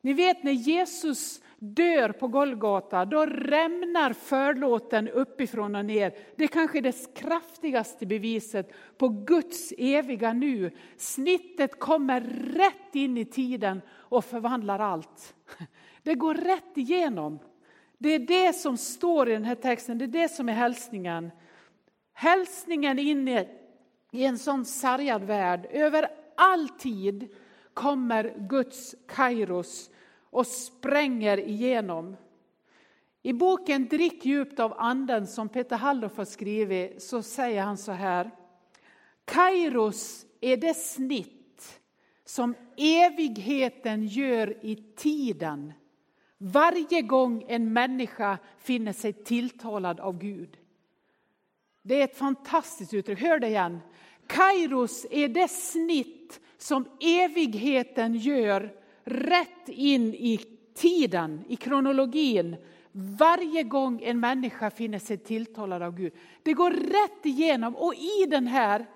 Ni 0.00 0.12
vet 0.12 0.42
när 0.42 0.52
Jesus 0.52 1.40
dör 1.58 2.08
på 2.08 2.28
Golgata, 2.28 3.04
då 3.04 3.26
rämnar 3.26 4.12
förlåten 4.12 5.08
uppifrån 5.08 5.74
och 5.74 5.84
ner. 5.84 6.14
Det 6.36 6.44
är 6.44 6.48
kanske 6.48 6.80
det 6.80 7.14
kraftigaste 7.14 8.06
beviset 8.06 8.72
på 8.98 9.08
Guds 9.08 9.72
eviga 9.78 10.32
nu. 10.32 10.70
Snittet 10.96 11.78
kommer 11.78 12.20
rätt 12.56 12.94
in 12.94 13.18
i 13.18 13.24
tiden 13.24 13.82
och 13.90 14.24
förvandlar 14.24 14.78
allt. 14.78 15.34
Det 16.02 16.14
går 16.14 16.34
rätt 16.34 16.76
igenom. 16.76 17.38
Det 17.98 18.08
är 18.08 18.18
det 18.18 18.52
som 18.52 18.76
står 18.76 19.28
i 19.28 19.32
den 19.32 19.44
här 19.44 19.54
texten, 19.54 19.98
det 19.98 20.04
är 20.04 20.06
det 20.06 20.28
som 20.28 20.48
är 20.48 20.52
hälsningen. 20.52 21.30
Hälsningen 22.12 22.98
in 22.98 23.28
i 24.12 24.24
en 24.24 24.38
sån 24.38 24.64
sargad 24.64 25.22
värld, 25.22 25.66
över 25.70 26.08
all 26.36 26.68
tid 26.68 27.28
kommer 27.74 28.34
Guds 28.48 28.94
kairos 29.08 29.90
och 30.34 30.46
spränger 30.46 31.40
igenom. 31.40 32.16
I 33.22 33.32
boken 33.32 33.88
Drick 33.88 34.24
djupt 34.24 34.60
av 34.60 34.74
anden 34.76 35.26
som 35.26 35.48
Peter 35.48 35.76
Halldorf 35.76 36.16
har 36.16 36.24
skrivit 36.24 37.02
så 37.02 37.22
säger 37.22 37.62
han 37.62 37.76
så 37.76 37.92
här. 37.92 38.30
Kairos 39.24 40.26
är 40.40 40.56
det 40.56 40.74
snitt 40.74 41.80
som 42.24 42.54
evigheten 42.76 44.06
gör 44.06 44.64
i 44.64 44.76
tiden 44.96 45.72
varje 46.38 47.02
gång 47.02 47.44
en 47.48 47.72
människa 47.72 48.38
finner 48.58 48.92
sig 48.92 49.12
tilltalad 49.12 50.00
av 50.00 50.18
Gud. 50.18 50.56
Det 51.82 52.00
är 52.00 52.04
ett 52.04 52.16
fantastiskt 52.16 52.94
uttryck. 52.94 53.20
Hör 53.20 53.38
det 53.38 53.46
igen. 53.46 53.80
Kairos 54.26 55.06
är 55.10 55.28
det 55.28 55.48
snitt 55.48 56.40
som 56.58 56.88
evigheten 57.00 58.14
gör 58.14 58.83
rätt 59.04 59.68
in 59.68 60.14
i 60.14 60.40
tiden, 60.74 61.44
i 61.48 61.56
kronologin. 61.56 62.56
Varje 62.92 63.62
gång 63.62 64.02
en 64.02 64.20
människa 64.20 64.70
finner 64.70 64.98
sig 64.98 65.18
tilltalad 65.18 65.82
av 65.82 65.94
Gud. 65.94 66.12
Det 66.42 66.52
går 66.52 66.70
rätt 66.70 67.26
igenom 67.26 67.76
och 67.76 67.94
i 67.94 68.26
den 68.28 68.46
här 68.46 68.86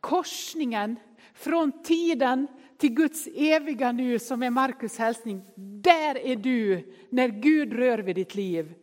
korsningen 0.00 0.96
från 1.34 1.82
tiden 1.82 2.46
till 2.78 2.94
Guds 2.94 3.28
eviga 3.34 3.92
nu 3.92 4.18
som 4.18 4.42
är 4.42 4.50
Markus 4.50 4.98
hälsning. 4.98 5.44
Där 5.82 6.18
är 6.18 6.36
du 6.36 6.94
när 7.10 7.28
Gud 7.28 7.72
rör 7.72 7.98
vid 7.98 8.16
ditt 8.16 8.34
liv. 8.34 8.74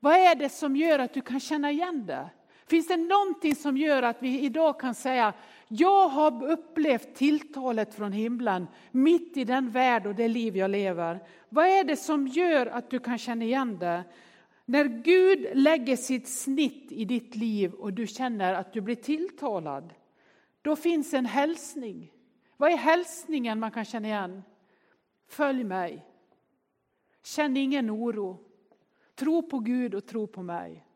Vad 0.00 0.14
är 0.14 0.34
det 0.34 0.48
som 0.48 0.76
gör 0.76 0.98
att 0.98 1.14
du 1.14 1.20
kan 1.20 1.40
känna 1.40 1.70
igen 1.70 2.06
det? 2.06 2.30
Finns 2.66 2.88
det 2.88 2.96
någonting 2.96 3.54
som 3.54 3.76
gör 3.76 4.02
att 4.02 4.22
vi 4.22 4.40
idag 4.40 4.80
kan 4.80 4.94
säga, 4.94 5.32
jag 5.68 6.08
har 6.08 6.50
upplevt 6.50 7.14
tilltalet 7.14 7.94
från 7.94 8.12
himlen 8.12 8.66
mitt 8.90 9.36
i 9.36 9.44
den 9.44 9.70
värld 9.70 10.06
och 10.06 10.14
det 10.14 10.28
liv 10.28 10.56
jag 10.56 10.70
lever. 10.70 11.26
Vad 11.48 11.66
är 11.66 11.84
det 11.84 11.96
som 11.96 12.26
gör 12.26 12.66
att 12.66 12.90
du 12.90 12.98
kan 12.98 13.18
känna 13.18 13.44
igen 13.44 13.78
det? 13.78 14.04
När 14.64 14.84
Gud 14.84 15.46
lägger 15.54 15.96
sitt 15.96 16.28
snitt 16.28 16.92
i 16.92 17.04
ditt 17.04 17.36
liv 17.36 17.74
och 17.74 17.92
du 17.92 18.06
känner 18.06 18.54
att 18.54 18.72
du 18.72 18.80
blir 18.80 18.94
tilltalad, 18.94 19.94
då 20.62 20.76
finns 20.76 21.14
en 21.14 21.26
hälsning. 21.26 22.12
Vad 22.56 22.72
är 22.72 22.76
hälsningen 22.76 23.60
man 23.60 23.70
kan 23.70 23.84
känna 23.84 24.08
igen? 24.08 24.42
Följ 25.28 25.64
mig. 25.64 26.06
Känn 27.22 27.56
ingen 27.56 27.90
oro. 27.90 28.38
Tro 29.14 29.42
på 29.42 29.58
Gud 29.58 29.94
och 29.94 30.06
tro 30.06 30.26
på 30.26 30.42
mig. 30.42 30.86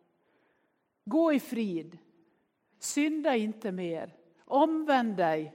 Gå 1.05 1.33
i 1.33 1.41
frid. 1.41 1.99
Synda 2.79 3.37
inte 3.37 3.73
mer. 3.73 4.18
Omvänd 4.49 5.17
dig. 5.17 5.55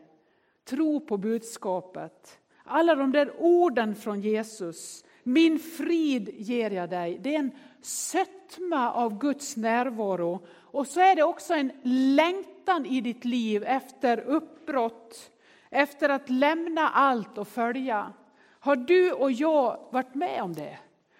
Tro 0.65 0.99
på 0.99 1.17
budskapet. 1.17 2.39
Alla 2.63 2.95
de 2.95 3.11
där 3.11 3.33
orden 3.39 3.95
från 3.95 4.21
Jesus. 4.21 5.05
Min 5.23 5.59
frid 5.59 6.29
ger 6.33 6.71
jag 6.71 6.89
dig. 6.89 7.19
Det 7.23 7.35
är 7.35 7.39
en 7.39 7.51
sötma 7.81 8.91
av 8.91 9.19
Guds 9.19 9.57
närvaro. 9.57 10.45
Och 10.47 10.87
så 10.87 10.99
är 10.99 11.15
det 11.15 11.23
också 11.23 11.53
en 11.53 11.71
längtan 11.83 12.85
i 12.85 13.01
ditt 13.01 13.25
liv 13.25 13.63
efter 13.63 14.19
uppbrott. 14.19 15.31
Efter 15.69 16.09
att 16.09 16.29
lämna 16.29 16.89
allt 16.89 17.37
och 17.37 17.47
följa. 17.47 18.13
Har 18.59 18.75
du 18.75 19.11
och 19.11 19.31
jag 19.31 19.79
varit 19.91 20.15
med 20.15 20.41
om 20.41 20.53
det? 20.53 20.77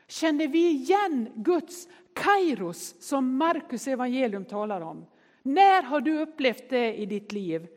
Känner 0.08 0.48
vi 0.48 0.70
igen 0.70 1.30
Guds 1.36 1.88
kairos 2.13 2.96
som 3.00 3.38
Markus 3.38 3.88
evangelium 3.88 4.46
talar 4.46 4.82
om? 4.82 5.06
När 5.43 5.83
har 5.83 6.01
du 6.01 6.19
upplevt 6.19 6.69
det 6.69 6.95
i 6.95 7.05
ditt 7.05 7.31
liv? 7.31 7.67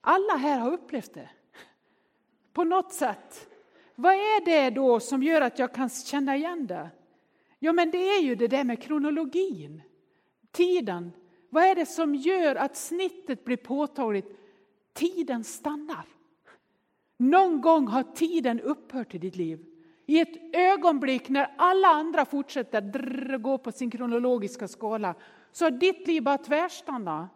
Alla 0.00 0.36
här 0.36 0.58
har 0.58 0.72
upplevt 0.72 1.14
det. 1.14 1.30
På 2.52 2.64
något 2.64 2.92
sätt. 2.92 3.48
Vad 3.94 4.14
är 4.14 4.44
det 4.44 4.70
då 4.70 5.00
som 5.00 5.22
gör 5.22 5.40
att 5.40 5.58
jag 5.58 5.74
kan 5.74 5.88
känna 5.88 6.36
igen 6.36 6.66
det? 6.66 6.90
Ja, 7.58 7.72
men 7.72 7.90
det 7.90 8.08
är 8.08 8.22
ju 8.22 8.34
det 8.34 8.48
där 8.48 8.64
med 8.64 8.82
kronologin, 8.82 9.82
tiden. 10.50 11.12
Vad 11.50 11.64
är 11.64 11.74
det 11.74 11.86
som 11.86 12.14
gör 12.14 12.56
att 12.56 12.76
snittet 12.76 13.44
blir 13.44 13.56
påtagligt? 13.56 14.38
Tiden 14.92 15.44
stannar. 15.44 16.04
Någon 17.16 17.60
gång 17.60 17.86
har 17.86 18.02
tiden 18.02 18.60
upphört 18.60 19.14
i 19.14 19.18
ditt 19.18 19.36
liv. 19.36 19.64
I 20.06 20.20
ett 20.20 20.54
ögonblick 20.54 21.28
när 21.28 21.50
alla 21.56 21.88
andra 21.88 22.24
fortsätter 22.24 22.80
drr, 22.80 23.38
gå 23.38 23.58
på 23.58 23.72
sin 23.72 23.90
kronologiska 23.90 24.68
skala 24.68 25.14
så 25.52 25.64
har 25.64 25.70
ditt 25.70 26.06
liv 26.06 26.22
bara 26.22 26.38
tvärstannat. 26.38 27.28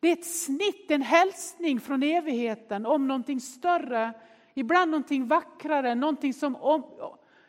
Det 0.00 0.08
är 0.08 0.12
ett 0.12 0.26
snitt, 0.26 0.90
en 0.90 1.02
hälsning 1.02 1.80
från 1.80 2.02
evigheten 2.02 2.86
om 2.86 3.08
någonting 3.08 3.40
större, 3.40 4.12
ibland 4.54 4.90
någonting 4.90 5.26
vackrare, 5.26 5.94
någonting 5.94 6.34
som 6.34 6.56
om, 6.56 6.84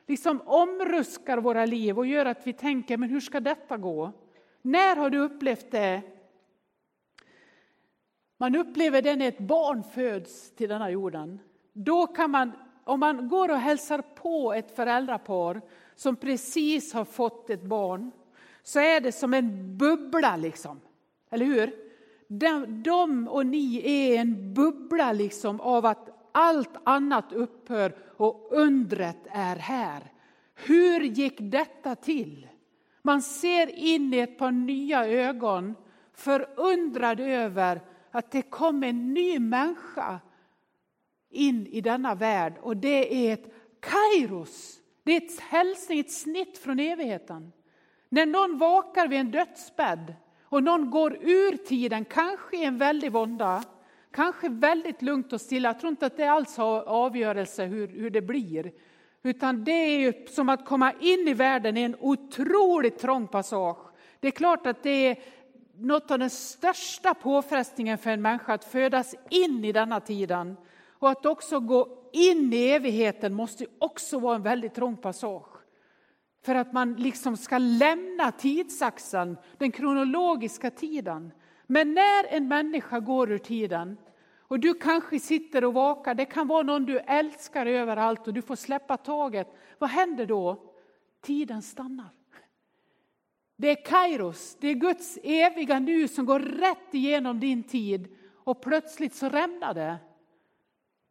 liksom 0.08 0.42
omruskar 0.46 1.38
våra 1.38 1.66
liv 1.66 1.98
och 1.98 2.06
gör 2.06 2.25
att 2.25 2.48
vi 2.48 2.54
tänker, 2.54 2.98
men 2.98 3.10
hur 3.10 3.20
ska 3.20 3.39
detta 3.39 3.78
gå? 3.78 4.12
När 4.62 4.96
har 4.96 5.10
du 5.10 5.18
upplevt 5.18 5.72
det? 5.72 6.01
Man 8.38 8.56
upplever 8.56 9.01
det 9.01 9.16
när 9.16 9.28
ett 9.28 9.39
barn 9.39 9.84
föds 9.84 10.56
till 10.56 10.70
denna 10.70 10.92
jorden. 10.92 11.39
Då 11.74 12.08
kan 12.08 12.32
man, 12.32 12.51
om 12.89 13.00
man 13.00 13.27
går 13.27 13.51
och 13.51 13.58
hälsar 13.58 14.01
på 14.01 14.53
ett 14.53 14.75
föräldrapar 14.75 15.62
som 15.96 16.15
precis 16.15 16.93
har 16.93 17.05
fått 17.05 17.50
ett 17.50 17.63
barn, 17.63 18.12
så 18.63 18.79
är 18.79 19.01
det 19.01 19.12
som 19.12 19.34
en 19.34 19.77
bubbla 19.77 20.36
liksom. 20.36 20.79
Eller 21.31 21.46
hur? 21.46 21.74
De, 22.27 22.84
de 22.84 23.27
och 23.27 23.46
ni 23.46 23.81
är 23.86 24.22
en 24.22 24.53
bubbla 24.53 25.12
liksom 25.13 25.62
av 25.62 25.86
att 25.86 26.29
allt 26.31 26.77
annat 26.84 27.34
upphör 27.34 27.96
och 28.17 28.48
undret 28.51 29.27
är 29.31 29.55
här. 29.55 30.12
Hur 30.55 31.01
gick 31.01 31.36
detta 31.39 31.96
till? 31.96 32.48
Man 33.01 33.22
ser 33.22 33.75
in 33.75 34.14
i 34.14 34.18
ett 34.18 34.37
par 34.37 34.51
nya 34.51 35.07
ögon, 35.07 35.75
förundrad 36.14 37.20
över 37.20 37.81
att 38.11 38.31
det 38.31 38.42
kom 38.42 38.83
en 38.83 39.14
ny 39.14 39.40
människa 39.40 40.20
in 41.29 41.68
i 41.68 41.81
denna 41.81 42.15
värld 42.15 42.53
och 42.61 42.77
det 42.77 43.27
är 43.29 43.33
ett 43.33 43.53
kairos. 43.79 44.79
Det 45.03 45.11
är 45.11 45.18
ett 45.18 45.39
hälsning, 45.39 46.00
ett 46.00 46.11
snitt 46.11 46.57
från 46.57 46.79
evigheten. 46.79 47.51
När 48.09 48.25
någon 48.25 48.57
vakar 48.57 49.07
vid 49.07 49.20
en 49.20 49.31
dödsbädd 49.31 50.13
och 50.44 50.63
någon 50.63 50.89
går 50.89 51.18
ur 51.22 51.57
tiden, 51.57 52.05
kanske 52.05 52.57
i 52.57 52.63
en 52.63 52.77
väldig 52.77 53.11
vånda, 53.11 53.63
kanske 54.11 54.50
väldigt 54.50 55.01
lugnt 55.01 55.33
och 55.33 55.42
stilla. 55.42 55.70
Jag 55.70 55.79
tror 55.79 55.89
inte 55.89 56.05
att 56.05 56.18
det 56.18 56.25
alls 56.25 56.57
har 56.57 56.81
avgörelse 56.81 57.65
hur, 57.65 57.87
hur 57.87 58.09
det 58.09 58.22
blir. 58.22 58.72
Utan 59.24 59.63
det 59.63 59.72
är 59.72 60.00
ju 60.00 60.25
som 60.27 60.50
att 60.50 60.65
komma 60.65 60.94
in 61.00 61.27
i 61.27 61.33
världen 61.33 61.77
i 61.77 61.81
en 61.81 61.96
otroligt 62.00 63.00
trång 63.00 63.27
passage. 63.27 63.77
Det 64.20 64.27
är 64.27 64.31
klart 64.31 64.68
att 64.68 64.83
det 64.83 65.07
är 65.07 65.18
något 65.77 66.11
av 66.11 66.20
den 66.20 66.29
största 66.29 67.13
påfrestningen 67.13 67.98
för 67.98 68.09
en 68.09 68.22
människa 68.22 68.53
att 68.53 68.65
födas 68.65 69.15
in 69.29 69.65
i 69.65 69.72
denna 69.72 70.00
tiden. 70.00 70.57
Och 71.00 71.09
att 71.09 71.25
också 71.25 71.59
gå 71.59 72.09
in 72.14 72.53
i 72.53 72.70
evigheten 72.70 73.33
måste 73.33 73.66
också 73.79 74.20
vara 74.20 74.35
en 74.35 74.42
väldigt 74.42 74.74
trång 74.74 74.98
passage. 74.98 75.59
För 76.46 76.55
att 76.55 76.74
man 76.74 76.94
liksom 76.94 77.38
ska 77.38 77.57
lämna 77.57 78.31
tidsaxeln, 78.31 79.38
den 79.57 79.72
kronologiska 79.72 80.72
tiden. 80.72 81.31
Men 81.68 81.94
när 81.94 82.27
en 82.29 82.48
människa 82.48 83.00
går 83.00 83.31
ur 83.31 83.38
tiden 83.38 83.98
och 84.40 84.59
du 84.59 84.74
kanske 84.74 85.20
sitter 85.20 85.66
och 85.66 85.74
vakar, 85.74 86.14
det 86.14 86.25
kan 86.25 86.48
vara 86.48 86.64
någon 86.64 86.85
du 86.85 87.00
älskar 87.00 87.66
överallt 87.66 88.27
och 88.27 88.33
du 88.33 88.42
får 88.42 88.55
släppa 88.55 88.98
taget. 88.98 89.48
Vad 89.79 89.90
händer 89.90 90.25
då? 90.25 90.74
Tiden 91.22 91.62
stannar. 91.62 92.09
Det 93.57 93.70
är 93.70 93.85
Kairos, 93.85 94.57
det 94.59 94.68
är 94.68 94.74
Guds 94.74 95.18
eviga 95.24 95.79
nu 95.79 96.07
som 96.07 96.25
går 96.25 96.40
rätt 96.40 96.94
igenom 96.94 97.40
din 97.40 97.64
tid 97.64 98.16
och 98.35 98.62
plötsligt 98.62 99.16
så 99.16 99.29
rämnar 99.29 99.74
det. 99.74 99.98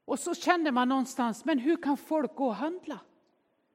Och 0.09 0.19
så 0.19 0.35
känner 0.35 0.73
man 0.73 0.89
någonstans, 0.89 1.45
men 1.45 1.59
hur 1.59 1.77
kan 1.77 1.97
folk 1.97 2.35
gå 2.35 2.47
och 2.47 2.55
handla? 2.55 3.01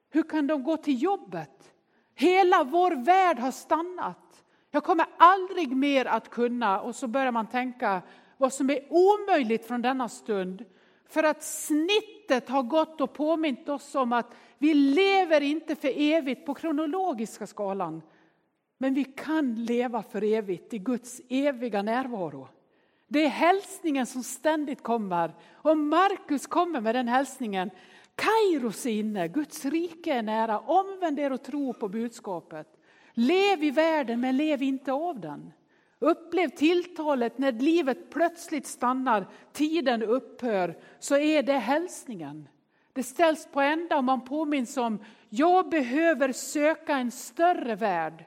Hur 0.10 0.24
kan 0.24 0.48
de 0.48 0.63
gå 0.63 0.78
till 0.78 1.02
jobbet? 1.02 1.74
Hela 2.15 2.63
vår 2.63 2.91
värld 2.91 3.39
har 3.39 3.52
stannat. 3.52 4.43
Jag 4.72 4.84
kommer 4.84 5.06
aldrig 5.17 5.76
mer 5.76 6.06
att 6.06 6.30
kunna. 6.30 6.82
Och 6.82 6.96
så 6.96 7.08
börjar 7.08 7.32
man 7.32 7.48
tänka 7.48 8.02
vad 8.38 8.54
som 8.54 8.69
är 8.69 8.80
omöjligt 8.89 9.65
från 9.65 9.82
denna 9.82 10.10
stund. 10.10 10.65
För 11.10 11.24
att 11.24 11.43
snittet 11.43 12.50
har 12.50 12.63
gått 12.63 13.02
och 13.02 13.13
påmint 13.13 13.69
oss 13.69 13.96
om 13.96 14.13
att 14.13 14.36
vi 14.58 14.74
lever 14.74 15.41
inte 15.41 15.76
för 15.76 15.91
evigt 15.96 16.46
på 16.46 16.54
kronologiska 16.54 17.48
skalan. 17.48 18.02
Men 18.78 18.93
vi 18.93 19.04
kan 19.04 19.65
leva 19.65 20.04
för 20.04 20.24
evigt 20.24 20.74
i 20.74 20.80
Guds 20.80 21.22
eviga 21.30 21.82
närvaro. 21.82 22.48
Det 23.13 23.26
är 23.26 23.30
hälsningen 23.30 24.06
som 24.06 24.23
ständigt 24.23 24.84
kommer. 24.84 25.34
Och 25.54 25.78
Markus 25.78 26.47
kommer 26.47 26.82
med 26.82 26.95
den 26.95 27.08
hälsningen. 27.08 27.71
Kairos 28.15 28.86
är 28.86 28.89
inne, 28.89 29.28
Guds 29.28 29.65
rike 29.65 30.13
är 30.13 30.21
nära. 30.21 30.60
Omvänd 30.60 31.19
er 31.19 31.32
och 31.32 31.43
tro 31.43 31.73
på 31.73 31.88
budskapet. 31.89 32.67
Lev 33.13 33.63
i 33.63 33.71
världen 33.71 34.21
men 34.21 34.38
lev 34.38 34.63
inte 34.63 34.91
av 34.93 35.19
den. 35.19 35.54
Upplev 35.99 36.49
tilltalet 36.49 37.38
när 37.38 37.52
livet 37.52 38.10
plötsligt 38.10 38.67
stannar, 38.67 39.28
tiden 39.52 40.04
upphör, 40.04 40.78
så 40.99 41.17
är 41.17 41.43
det 41.43 41.58
hälsningen. 41.58 42.47
Det 42.93 43.04
ställs 43.04 43.47
på 43.52 43.62
ända 43.62 43.97
och 43.97 44.04
man 44.04 44.26
påminns 44.26 44.78
om, 44.78 45.04
jag 45.30 45.69
behöver 45.69 46.32
söka 46.32 46.97
en 46.97 47.12
större 47.12 47.76
värld, 47.76 48.26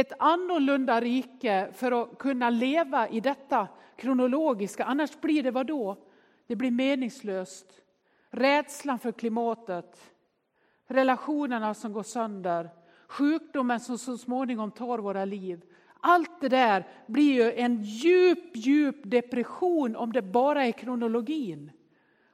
ett 0.00 0.12
annorlunda 0.18 1.00
rike 1.00 1.68
för 1.74 2.02
att 2.02 2.18
kunna 2.18 2.50
leva 2.50 3.08
i 3.08 3.20
detta 3.20 3.68
kronologiska, 3.96 4.84
annars 4.84 5.20
blir 5.20 5.42
det 5.42 5.50
vad 5.50 5.66
då? 5.66 5.96
Det 6.46 6.56
blir 6.56 6.70
meningslöst. 6.70 7.66
Rädslan 8.30 8.98
för 8.98 9.12
klimatet, 9.12 10.12
relationerna 10.86 11.74
som 11.74 11.92
går 11.92 12.02
sönder, 12.02 12.70
sjukdomen 13.08 13.80
som 13.80 13.98
så 13.98 14.18
småningom 14.18 14.70
tar 14.70 14.98
våra 14.98 15.24
liv. 15.24 15.62
Allt 16.00 16.40
det 16.40 16.48
där 16.48 16.86
blir 17.06 17.32
ju 17.32 17.52
en 17.52 17.82
djup, 17.82 18.56
djup 18.56 18.96
depression 19.04 19.96
om 19.96 20.12
det 20.12 20.22
bara 20.22 20.64
är 20.64 20.72
kronologin. 20.72 21.70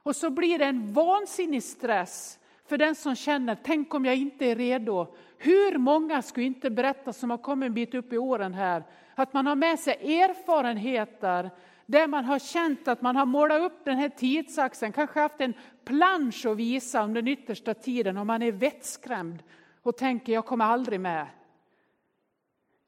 Och 0.03 0.15
så 0.15 0.29
blir 0.29 0.59
det 0.59 0.65
en 0.65 0.93
vansinnig 0.93 1.63
stress 1.63 2.39
för 2.65 2.77
den 2.77 2.95
som 2.95 3.15
känner, 3.15 3.57
tänk 3.63 3.93
om 3.93 4.05
jag 4.05 4.15
inte 4.15 4.45
är 4.45 4.55
redo. 4.55 5.15
Hur 5.37 5.77
många 5.77 6.21
skulle 6.21 6.45
inte 6.45 6.69
berätta 6.69 7.13
som 7.13 7.29
har 7.29 7.37
kommit 7.37 7.67
en 7.67 7.73
bit 7.73 7.93
upp 7.93 8.13
i 8.13 8.17
åren 8.17 8.53
här, 8.53 8.83
att 9.15 9.33
man 9.33 9.47
har 9.47 9.55
med 9.55 9.79
sig 9.79 10.21
erfarenheter 10.21 11.51
där 11.85 12.07
man 12.07 12.25
har 12.25 12.39
känt 12.39 12.87
att 12.87 13.01
man 13.01 13.15
har 13.15 13.25
målat 13.25 13.61
upp 13.61 13.85
den 13.85 13.97
här 13.97 14.09
tidsaxeln, 14.09 14.91
kanske 14.91 15.19
haft 15.19 15.41
en 15.41 15.53
plansch 15.85 16.45
att 16.45 16.57
visa 16.57 17.03
om 17.03 17.13
den 17.13 17.27
yttersta 17.27 17.73
tiden 17.73 18.17
och 18.17 18.25
man 18.25 18.41
är 18.41 18.51
vettskrämd 18.51 19.43
och 19.81 19.97
tänker 19.97 20.33
jag 20.33 20.45
kommer 20.45 20.65
aldrig 20.65 20.99
med. 20.99 21.27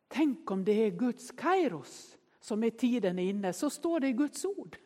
Tänk 0.08 0.52
om 0.52 0.66
det 0.66 0.72
är 0.72 0.90
Guds 0.90 1.32
kairos 1.32 2.18
som 2.40 2.64
är 2.64 2.70
tiden 2.70 3.20
inne, 3.20 3.54
så 3.54 3.70
står 3.70 4.00
det 4.00 4.08
i 4.08 4.14
Guds 4.14 4.46
ord. 4.46 4.78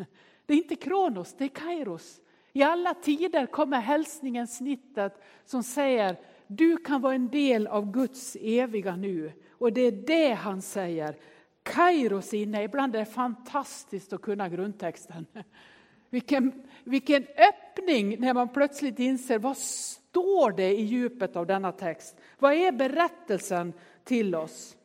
Det 0.45 0.54
är 0.54 0.58
inte 0.58 0.75
Kronos, 0.75 1.36
det 1.38 1.43
är 1.43 1.47
Kairos. 1.47 2.21
I 2.54 2.64
alla 2.64 2.94
tider 2.94 3.46
kommer 3.46 3.80
hälsningen, 3.80 4.48
snittet, 4.48 5.22
som 5.46 5.64
säger 5.64 6.18
du 6.52 6.78
kan 6.78 7.02
vara 7.02 7.16
en 7.16 7.30
del 7.30 7.68
av 7.68 7.92
Guds 7.92 8.38
eviga 8.42 8.96
nu. 8.96 9.32
Och 9.52 9.74
det 9.74 9.82
är 9.82 9.92
det 9.92 10.34
han 10.34 10.62
säger. 10.62 11.16
Kairos 11.64 12.34
inne, 12.34 12.64
ibland 12.64 12.96
är 12.96 13.00
det 13.00 13.06
fantastiskt 13.06 14.14
att 14.14 14.22
kunna 14.22 14.50
grundtexten. 14.50 15.26
Vilken, 16.10 16.64
vilken 16.84 17.24
öppning 17.24 18.20
när 18.20 18.34
man 18.34 18.50
plötsligt 18.50 19.00
inser 19.00 19.40
vad 19.40 19.58
står 19.58 20.52
det 20.52 20.72
i 20.72 20.82
djupet 20.82 21.36
av 21.36 21.46
denna 21.46 21.72
text? 21.72 22.18
Vad 22.40 22.54
är 22.54 22.72
berättelsen 22.72 23.74
till 24.04 24.36
oss? 24.36 24.78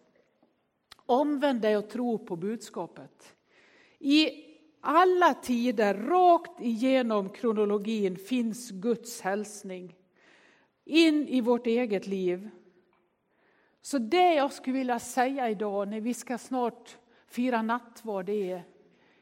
Omvänd 1.06 1.60
dig 1.60 1.76
och 1.76 1.90
tro 1.90 2.18
på 2.18 2.36
budskapet. 2.36 3.36
I 3.98 4.30
alla 4.84 5.34
tider, 5.34 5.94
rakt 5.94 6.60
igenom 6.60 7.28
kronologin, 7.28 8.16
finns 8.16 8.70
Guds 8.70 9.20
hälsning 9.20 9.94
in 10.84 11.28
i 11.28 11.40
vårt 11.40 11.66
eget 11.66 12.06
liv. 12.06 12.50
Så 13.82 13.98
det 13.98 14.34
jag 14.34 14.52
skulle 14.52 14.78
vilja 14.78 14.98
säga 14.98 15.50
idag 15.50 15.88
när 15.88 16.00
vi 16.00 16.14
ska 16.14 16.38
snart 16.38 16.96
fira 17.26 17.62
nattvard 17.62 18.28
är 18.28 18.62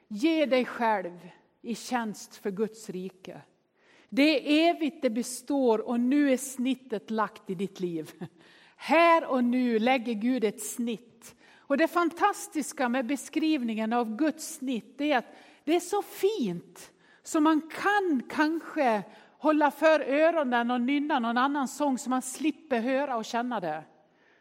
ge 0.08 0.46
dig 0.46 0.64
själv 0.64 1.28
i 1.62 1.74
tjänst 1.74 2.36
för 2.36 2.50
Guds 2.50 2.90
rike. 2.90 3.40
Det 4.08 4.22
är 4.22 4.70
evigt, 4.70 5.02
det 5.02 5.10
består 5.10 5.78
och 5.78 6.00
nu 6.00 6.32
är 6.32 6.36
snittet 6.36 7.10
lagt 7.10 7.50
i 7.50 7.54
ditt 7.54 7.80
liv. 7.80 8.10
Här 8.76 9.26
och 9.26 9.44
nu 9.44 9.78
lägger 9.78 10.14
Gud 10.14 10.44
ett 10.44 10.62
snitt. 10.62 11.34
Och 11.56 11.76
det 11.76 11.88
fantastiska 11.88 12.88
med 12.88 13.06
beskrivningen 13.06 13.92
av 13.92 14.16
Guds 14.16 14.54
snitt 14.54 15.00
är 15.00 15.16
att 15.16 15.34
det 15.64 15.76
är 15.76 15.80
så 15.80 16.02
fint 16.02 16.92
så 17.22 17.40
man 17.40 17.60
kan 17.60 18.22
kanske 18.28 19.02
hålla 19.38 19.70
för 19.70 20.00
öronen 20.00 20.70
och 20.70 20.80
nynna 20.80 21.18
någon 21.18 21.38
annan 21.38 21.68
sång 21.68 21.98
så 21.98 22.10
man 22.10 22.22
slipper 22.22 22.80
höra 22.80 23.16
och 23.16 23.24
känna 23.24 23.60
det. 23.60 23.84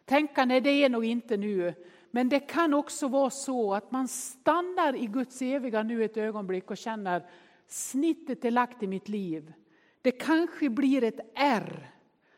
Tänka, 0.06 0.46
nej 0.46 0.62
det 0.62 0.70
är 0.70 0.90
nog 0.90 1.06
inte 1.06 1.38
nu. 1.38 1.74
Men 2.12 2.30
det 2.30 2.40
kan 2.40 2.74
också 2.74 3.08
vara 3.08 3.30
så 3.30 3.74
att 3.74 3.92
man 3.92 4.08
stannar 4.08 4.96
i 4.96 5.06
Guds 5.06 5.42
eviga 5.42 5.84
nu 5.84 6.04
ett 6.04 6.18
ögonblick 6.18 6.72
och 6.72 6.78
känner 6.78 7.26
snittet 7.68 8.46
är 8.46 8.52
lagt 8.52 8.84
i 8.84 8.88
mitt 8.88 9.08
liv. 9.08 9.54
Det 10.02 10.12
kanske 10.12 10.70
blir 10.70 11.04
ett 11.04 11.20
R 11.36 11.92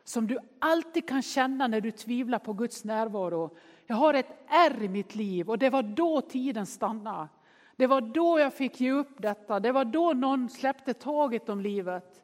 som 0.04 0.26
du 0.26 0.38
alltid 0.58 1.08
kan 1.08 1.22
känna 1.22 1.66
när 1.66 1.80
du 1.80 1.90
tvivlar 1.90 2.38
på 2.38 2.52
Guds 2.52 2.84
närvaro. 2.84 3.56
Jag 3.86 3.96
har 3.96 4.14
ett 4.14 4.46
R 4.48 4.82
i 4.82 4.88
mitt 4.88 5.14
liv 5.14 5.50
och 5.50 5.58
det 5.58 5.70
var 5.70 5.82
då 5.82 6.20
tiden 6.20 6.66
stannade. 6.66 7.28
Det 7.76 7.86
var 7.86 8.00
då 8.00 8.38
jag 8.40 8.54
fick 8.54 8.80
ge 8.80 8.92
upp 8.92 9.22
detta. 9.22 9.60
Det 9.60 9.72
var 9.72 9.84
då 9.84 10.12
någon 10.12 10.48
släppte 10.48 10.94
taget 10.94 11.48
om 11.48 11.60
livet. 11.60 12.22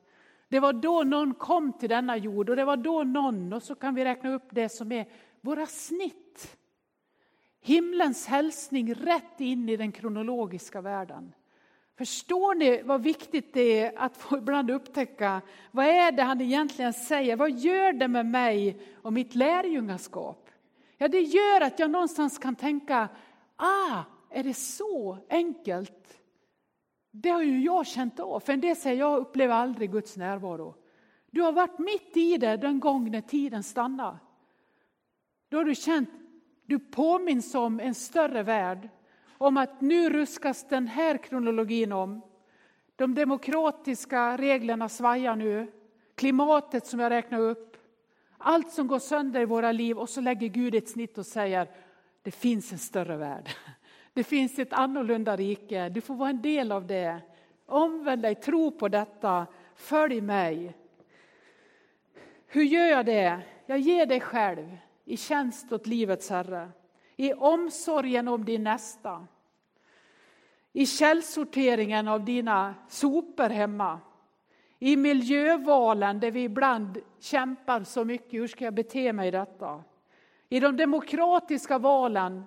Det 0.48 0.60
var 0.60 0.72
då 0.72 1.02
någon 1.02 1.34
kom 1.34 1.72
till 1.72 1.88
denna 1.88 2.16
jord 2.16 2.50
och 2.50 2.56
det 2.56 2.64
var 2.64 2.76
då 2.76 3.02
någon, 3.02 3.52
och 3.52 3.62
så 3.62 3.74
kan 3.74 3.94
vi 3.94 4.04
räkna 4.04 4.34
upp 4.34 4.48
det 4.50 4.68
som 4.68 4.92
är 4.92 5.06
våra 5.40 5.66
snitt. 5.66 6.56
Himlens 7.60 8.26
hälsning 8.26 8.94
rätt 8.94 9.40
in 9.40 9.68
i 9.68 9.76
den 9.76 9.92
kronologiska 9.92 10.80
världen. 10.80 11.32
Förstår 11.98 12.54
ni 12.54 12.82
vad 12.82 13.02
viktigt 13.02 13.54
det 13.54 13.80
är 13.80 13.98
att 13.98 14.16
få 14.16 14.38
ibland 14.38 14.70
upptäcka 14.70 15.40
vad 15.70 15.86
är 15.86 16.12
det 16.12 16.22
han 16.22 16.40
egentligen 16.40 16.92
säger? 16.92 17.36
Vad 17.36 17.50
gör 17.50 17.92
det 17.92 18.08
med 18.08 18.26
mig 18.26 18.80
och 19.02 19.12
mitt 19.12 19.34
lärjungaskap? 19.34 20.50
Ja, 20.98 21.08
det 21.08 21.20
gör 21.20 21.60
att 21.60 21.78
jag 21.78 21.90
någonstans 21.90 22.38
kan 22.38 22.54
tänka, 22.54 23.08
ah, 23.56 24.02
är 24.30 24.44
det 24.44 24.54
så 24.54 25.18
enkelt? 25.28 26.20
Det 27.10 27.30
har 27.30 27.42
ju 27.42 27.60
jag 27.60 27.86
känt 27.86 28.20
av, 28.20 28.40
för 28.40 28.52
en 28.52 28.60
del 28.60 28.76
säger 28.76 28.98
jag 28.98 29.18
upplever 29.18 29.54
aldrig 29.54 29.92
Guds 29.92 30.16
närvaro. 30.16 30.74
Du 31.30 31.42
har 31.42 31.52
varit 31.52 31.78
mitt 31.78 32.16
i 32.16 32.36
det 32.36 32.56
den 32.56 32.80
gång 32.80 33.10
när 33.10 33.20
tiden 33.20 33.62
stannar. 33.62 34.18
Då 35.48 35.56
har 35.56 35.64
du 35.64 35.74
känt, 35.74 36.10
du 36.66 36.78
påminns 36.78 37.54
om 37.54 37.80
en 37.80 37.94
större 37.94 38.42
värld, 38.42 38.88
om 39.38 39.56
att 39.56 39.80
nu 39.80 40.10
ruskas 40.10 40.68
den 40.68 40.86
här 40.86 41.16
kronologin 41.16 41.92
om. 41.92 42.20
De 42.96 43.14
demokratiska 43.14 44.36
reglerna 44.36 44.88
svajar 44.88 45.36
nu, 45.36 45.72
klimatet 46.14 46.86
som 46.86 47.00
jag 47.00 47.10
räknar 47.10 47.38
upp, 47.38 47.76
allt 48.38 48.72
som 48.72 48.86
går 48.86 48.98
sönder 48.98 49.40
i 49.40 49.44
våra 49.44 49.72
liv 49.72 49.98
och 49.98 50.08
så 50.08 50.20
lägger 50.20 50.48
Gud 50.48 50.74
ett 50.74 50.88
snitt 50.88 51.18
och 51.18 51.26
säger 51.26 51.68
det 52.22 52.30
finns 52.30 52.72
en 52.72 52.78
större 52.78 53.16
värld. 53.16 53.50
Det 54.12 54.24
finns 54.24 54.58
ett 54.58 54.72
annorlunda 54.72 55.36
rike, 55.36 55.88
du 55.88 56.00
får 56.00 56.14
vara 56.14 56.30
en 56.30 56.42
del 56.42 56.72
av 56.72 56.86
det. 56.86 57.20
Omvänd 57.66 58.22
dig, 58.22 58.34
tro 58.34 58.70
på 58.70 58.88
detta, 58.88 59.46
följ 59.74 60.20
mig. 60.20 60.76
Hur 62.46 62.62
gör 62.62 62.86
jag 62.86 63.06
det? 63.06 63.40
Jag 63.66 63.78
ger 63.78 64.06
dig 64.06 64.20
själv 64.20 64.76
i 65.04 65.16
tjänst 65.16 65.72
åt 65.72 65.86
livets 65.86 66.30
Herre, 66.30 66.68
i 67.16 67.32
omsorgen 67.32 68.28
om 68.28 68.44
din 68.44 68.64
nästa, 68.64 69.26
i 70.72 70.86
källsorteringen 70.86 72.08
av 72.08 72.24
dina 72.24 72.74
sopor 72.88 73.48
hemma, 73.48 74.00
i 74.78 74.96
miljövalen 74.96 76.20
där 76.20 76.30
vi 76.30 76.42
ibland 76.42 76.98
kämpar 77.20 77.84
så 77.84 78.04
mycket, 78.04 78.32
hur 78.32 78.46
ska 78.46 78.64
jag 78.64 78.74
bete 78.74 79.12
mig 79.12 79.28
i 79.28 79.30
detta? 79.30 79.84
I 80.48 80.60
de 80.60 80.76
demokratiska 80.76 81.78
valen 81.78 82.44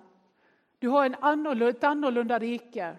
du 0.84 0.88
har 0.88 1.06
en 1.06 1.16
annorlunda, 1.20 1.68
ett 1.68 1.84
annorlunda 1.84 2.38
rike 2.38 2.96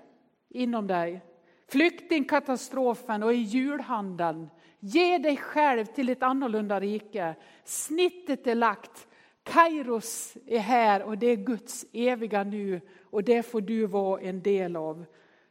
inom 0.50 0.88
dig. 0.88 1.22
Flyktingkatastrofen 1.68 3.24
och 3.24 3.34
i 3.34 3.38
julhandeln. 3.38 4.50
Ge 4.80 5.18
dig 5.18 5.38
själv 5.38 5.86
till 5.86 6.10
ett 6.10 6.24
annorlunda 6.24 6.80
rike. 6.80 7.36
Snittet 7.64 8.48
är 8.48 8.56
lagt. 8.56 9.08
Kairos 9.44 10.38
är 10.46 10.60
här 10.60 11.04
och 11.04 11.18
det 11.18 11.28
är 11.28 11.36
Guds 11.36 11.86
eviga 11.94 12.44
nu 12.44 12.82
och 13.04 13.24
det 13.24 13.44
får 13.44 13.62
du 13.62 13.86
vara 13.86 14.22
en 14.22 14.42
del 14.42 14.76
av. 14.76 15.06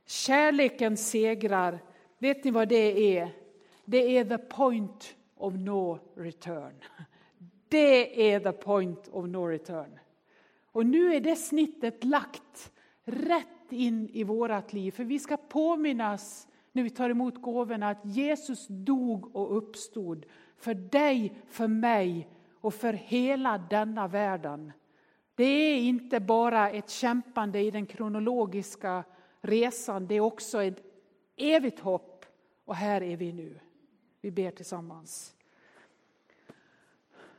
Kärleken 0.07 0.97
segrar. 0.97 1.79
Vet 2.19 2.45
ni 2.45 2.51
vad 2.51 2.69
det 2.69 3.19
är? 3.19 3.29
Det 3.85 4.19
är 4.19 4.25
the 4.25 4.39
point 4.39 5.17
of 5.37 5.55
no 5.55 5.99
return. 6.17 6.75
Det 7.69 8.33
är 8.33 8.41
the 8.41 8.53
point 8.53 9.09
of 9.13 9.27
no 9.27 9.47
return. 9.47 9.99
Och 10.75 10.87
nu 10.87 11.15
är 11.15 11.21
det 11.21 11.37
snittet 11.37 12.05
lagt 12.05 12.73
rätt 13.05 13.73
in 13.73 14.09
i 14.13 14.25
vårt 14.25 14.73
liv. 14.73 14.91
För 14.91 15.05
vi 15.05 15.19
ska 15.19 15.37
påminnas 15.37 16.49
när 16.73 16.83
vi 16.83 16.91
tar 16.91 17.11
emot 17.11 17.43
gåvorna 17.43 17.89
att 17.89 18.05
Jesus 18.05 18.67
dog 18.69 19.37
och 19.37 19.57
uppstod 19.57 20.27
för 20.57 20.75
dig, 20.75 21.43
för 21.49 21.69
mig 21.69 22.29
och 22.61 22.75
för 22.75 22.93
hela 22.93 23.59
denna 23.59 24.09
världen. 24.09 24.73
Det 25.35 25.45
är 25.45 25.77
inte 25.77 26.21
bara 26.21 26.71
ett 26.71 26.91
kämpande 26.91 27.61
i 27.61 27.71
den 27.71 27.87
kronologiska 27.87 29.05
resan, 29.41 30.07
det 30.07 30.15
är 30.15 30.21
också 30.21 30.63
ett 30.63 30.83
evigt 31.37 31.81
hopp. 31.81 32.27
Och 32.65 32.75
här 32.75 33.03
är 33.03 33.17
vi 33.17 33.33
nu. 33.33 33.61
Vi 34.21 34.31
ber 34.31 34.51
tillsammans. 34.51 35.35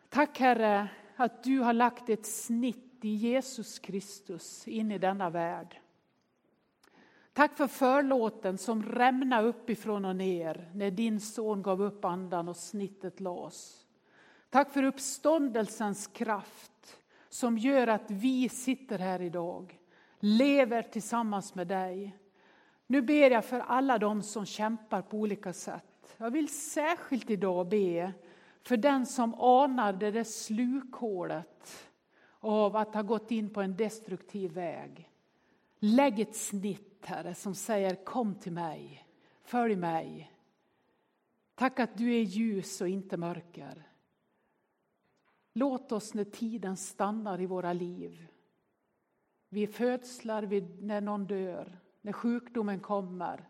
Tack 0.09 0.39
Herre 0.39 0.87
att 1.15 1.43
du 1.43 1.59
har 1.59 1.73
lagt 1.73 2.09
ett 2.09 2.25
snitt 2.25 2.84
i 3.03 3.15
Jesus 3.15 3.79
Kristus 3.79 4.67
in 4.67 4.91
i 4.91 4.97
denna 4.97 5.29
värld. 5.29 5.79
Tack 7.33 7.57
för 7.57 7.67
förlåten 7.67 8.57
som 8.57 8.83
rämnade 8.83 9.47
uppifrån 9.47 10.05
och 10.05 10.15
ner 10.15 10.71
när 10.73 10.91
din 10.91 11.19
son 11.19 11.61
gav 11.61 11.81
upp 11.81 12.05
andan 12.05 12.49
och 12.49 12.57
snittet 12.57 13.19
lades. 13.19 13.85
Tack 14.49 14.71
för 14.71 14.83
uppståndelsens 14.83 16.07
kraft 16.07 16.97
som 17.29 17.57
gör 17.57 17.87
att 17.87 18.11
vi 18.11 18.49
sitter 18.49 18.99
här 18.99 19.21
idag, 19.21 19.79
lever 20.19 20.81
tillsammans 20.81 21.55
med 21.55 21.67
dig. 21.67 22.17
Nu 22.87 23.01
ber 23.01 23.31
jag 23.31 23.45
för 23.45 23.59
alla 23.59 23.97
de 23.97 24.21
som 24.21 24.45
kämpar 24.45 25.01
på 25.01 25.17
olika 25.17 25.53
sätt. 25.53 26.15
Jag 26.17 26.31
vill 26.31 26.49
särskilt 26.49 27.29
idag 27.29 27.67
be 27.67 28.13
för 28.63 28.77
den 28.77 29.05
som 29.05 29.33
anar 29.33 29.93
det 29.93 30.11
där 30.11 30.23
slukhålet 30.23 31.89
av 32.45 32.75
att 32.75 32.93
ha 32.93 33.01
gått 33.01 33.31
in 33.31 33.49
på 33.49 33.61
en 33.61 33.75
destruktiv 33.75 34.51
väg. 34.51 35.09
Lägg 35.79 36.19
ett 36.19 36.35
snitt, 36.35 37.05
Herre, 37.05 37.35
som 37.35 37.55
säger 37.55 37.95
kom 37.95 38.35
till 38.35 38.51
mig, 38.51 39.07
följ 39.43 39.75
mig. 39.75 40.31
Tack 41.55 41.79
att 41.79 41.97
du 41.97 42.15
är 42.15 42.21
ljus 42.21 42.81
och 42.81 42.87
inte 42.87 43.17
mörker. 43.17 43.83
Låt 45.53 45.91
oss 45.91 46.13
när 46.13 46.23
tiden 46.23 46.77
stannar 46.77 47.41
i 47.41 47.45
våra 47.45 47.73
liv, 47.73 48.27
vid 49.49 49.75
födslar, 49.75 50.43
vid 50.43 50.83
när 50.83 51.01
någon 51.01 51.25
dör, 51.25 51.79
när 52.01 52.13
sjukdomen 52.13 52.79
kommer, 52.79 53.49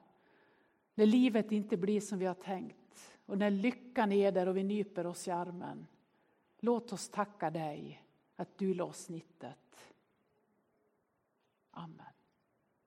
när 0.95 1.05
livet 1.05 1.51
inte 1.51 1.77
blir 1.77 2.01
som 2.01 2.19
vi 2.19 2.25
har 2.25 2.33
tänkt 2.33 3.17
och 3.25 3.37
när 3.37 3.51
lyckan 3.51 4.11
är 4.11 4.31
där 4.31 4.47
och 4.47 4.57
vi 4.57 4.63
nyper 4.63 5.05
oss 5.05 5.27
i 5.27 5.31
armen. 5.31 5.87
Låt 6.59 6.93
oss 6.93 7.09
tacka 7.09 7.49
dig 7.49 8.04
att 8.35 8.57
du 8.57 8.73
la 8.73 8.93
snittet. 8.93 9.93
Amen. 11.71 12.14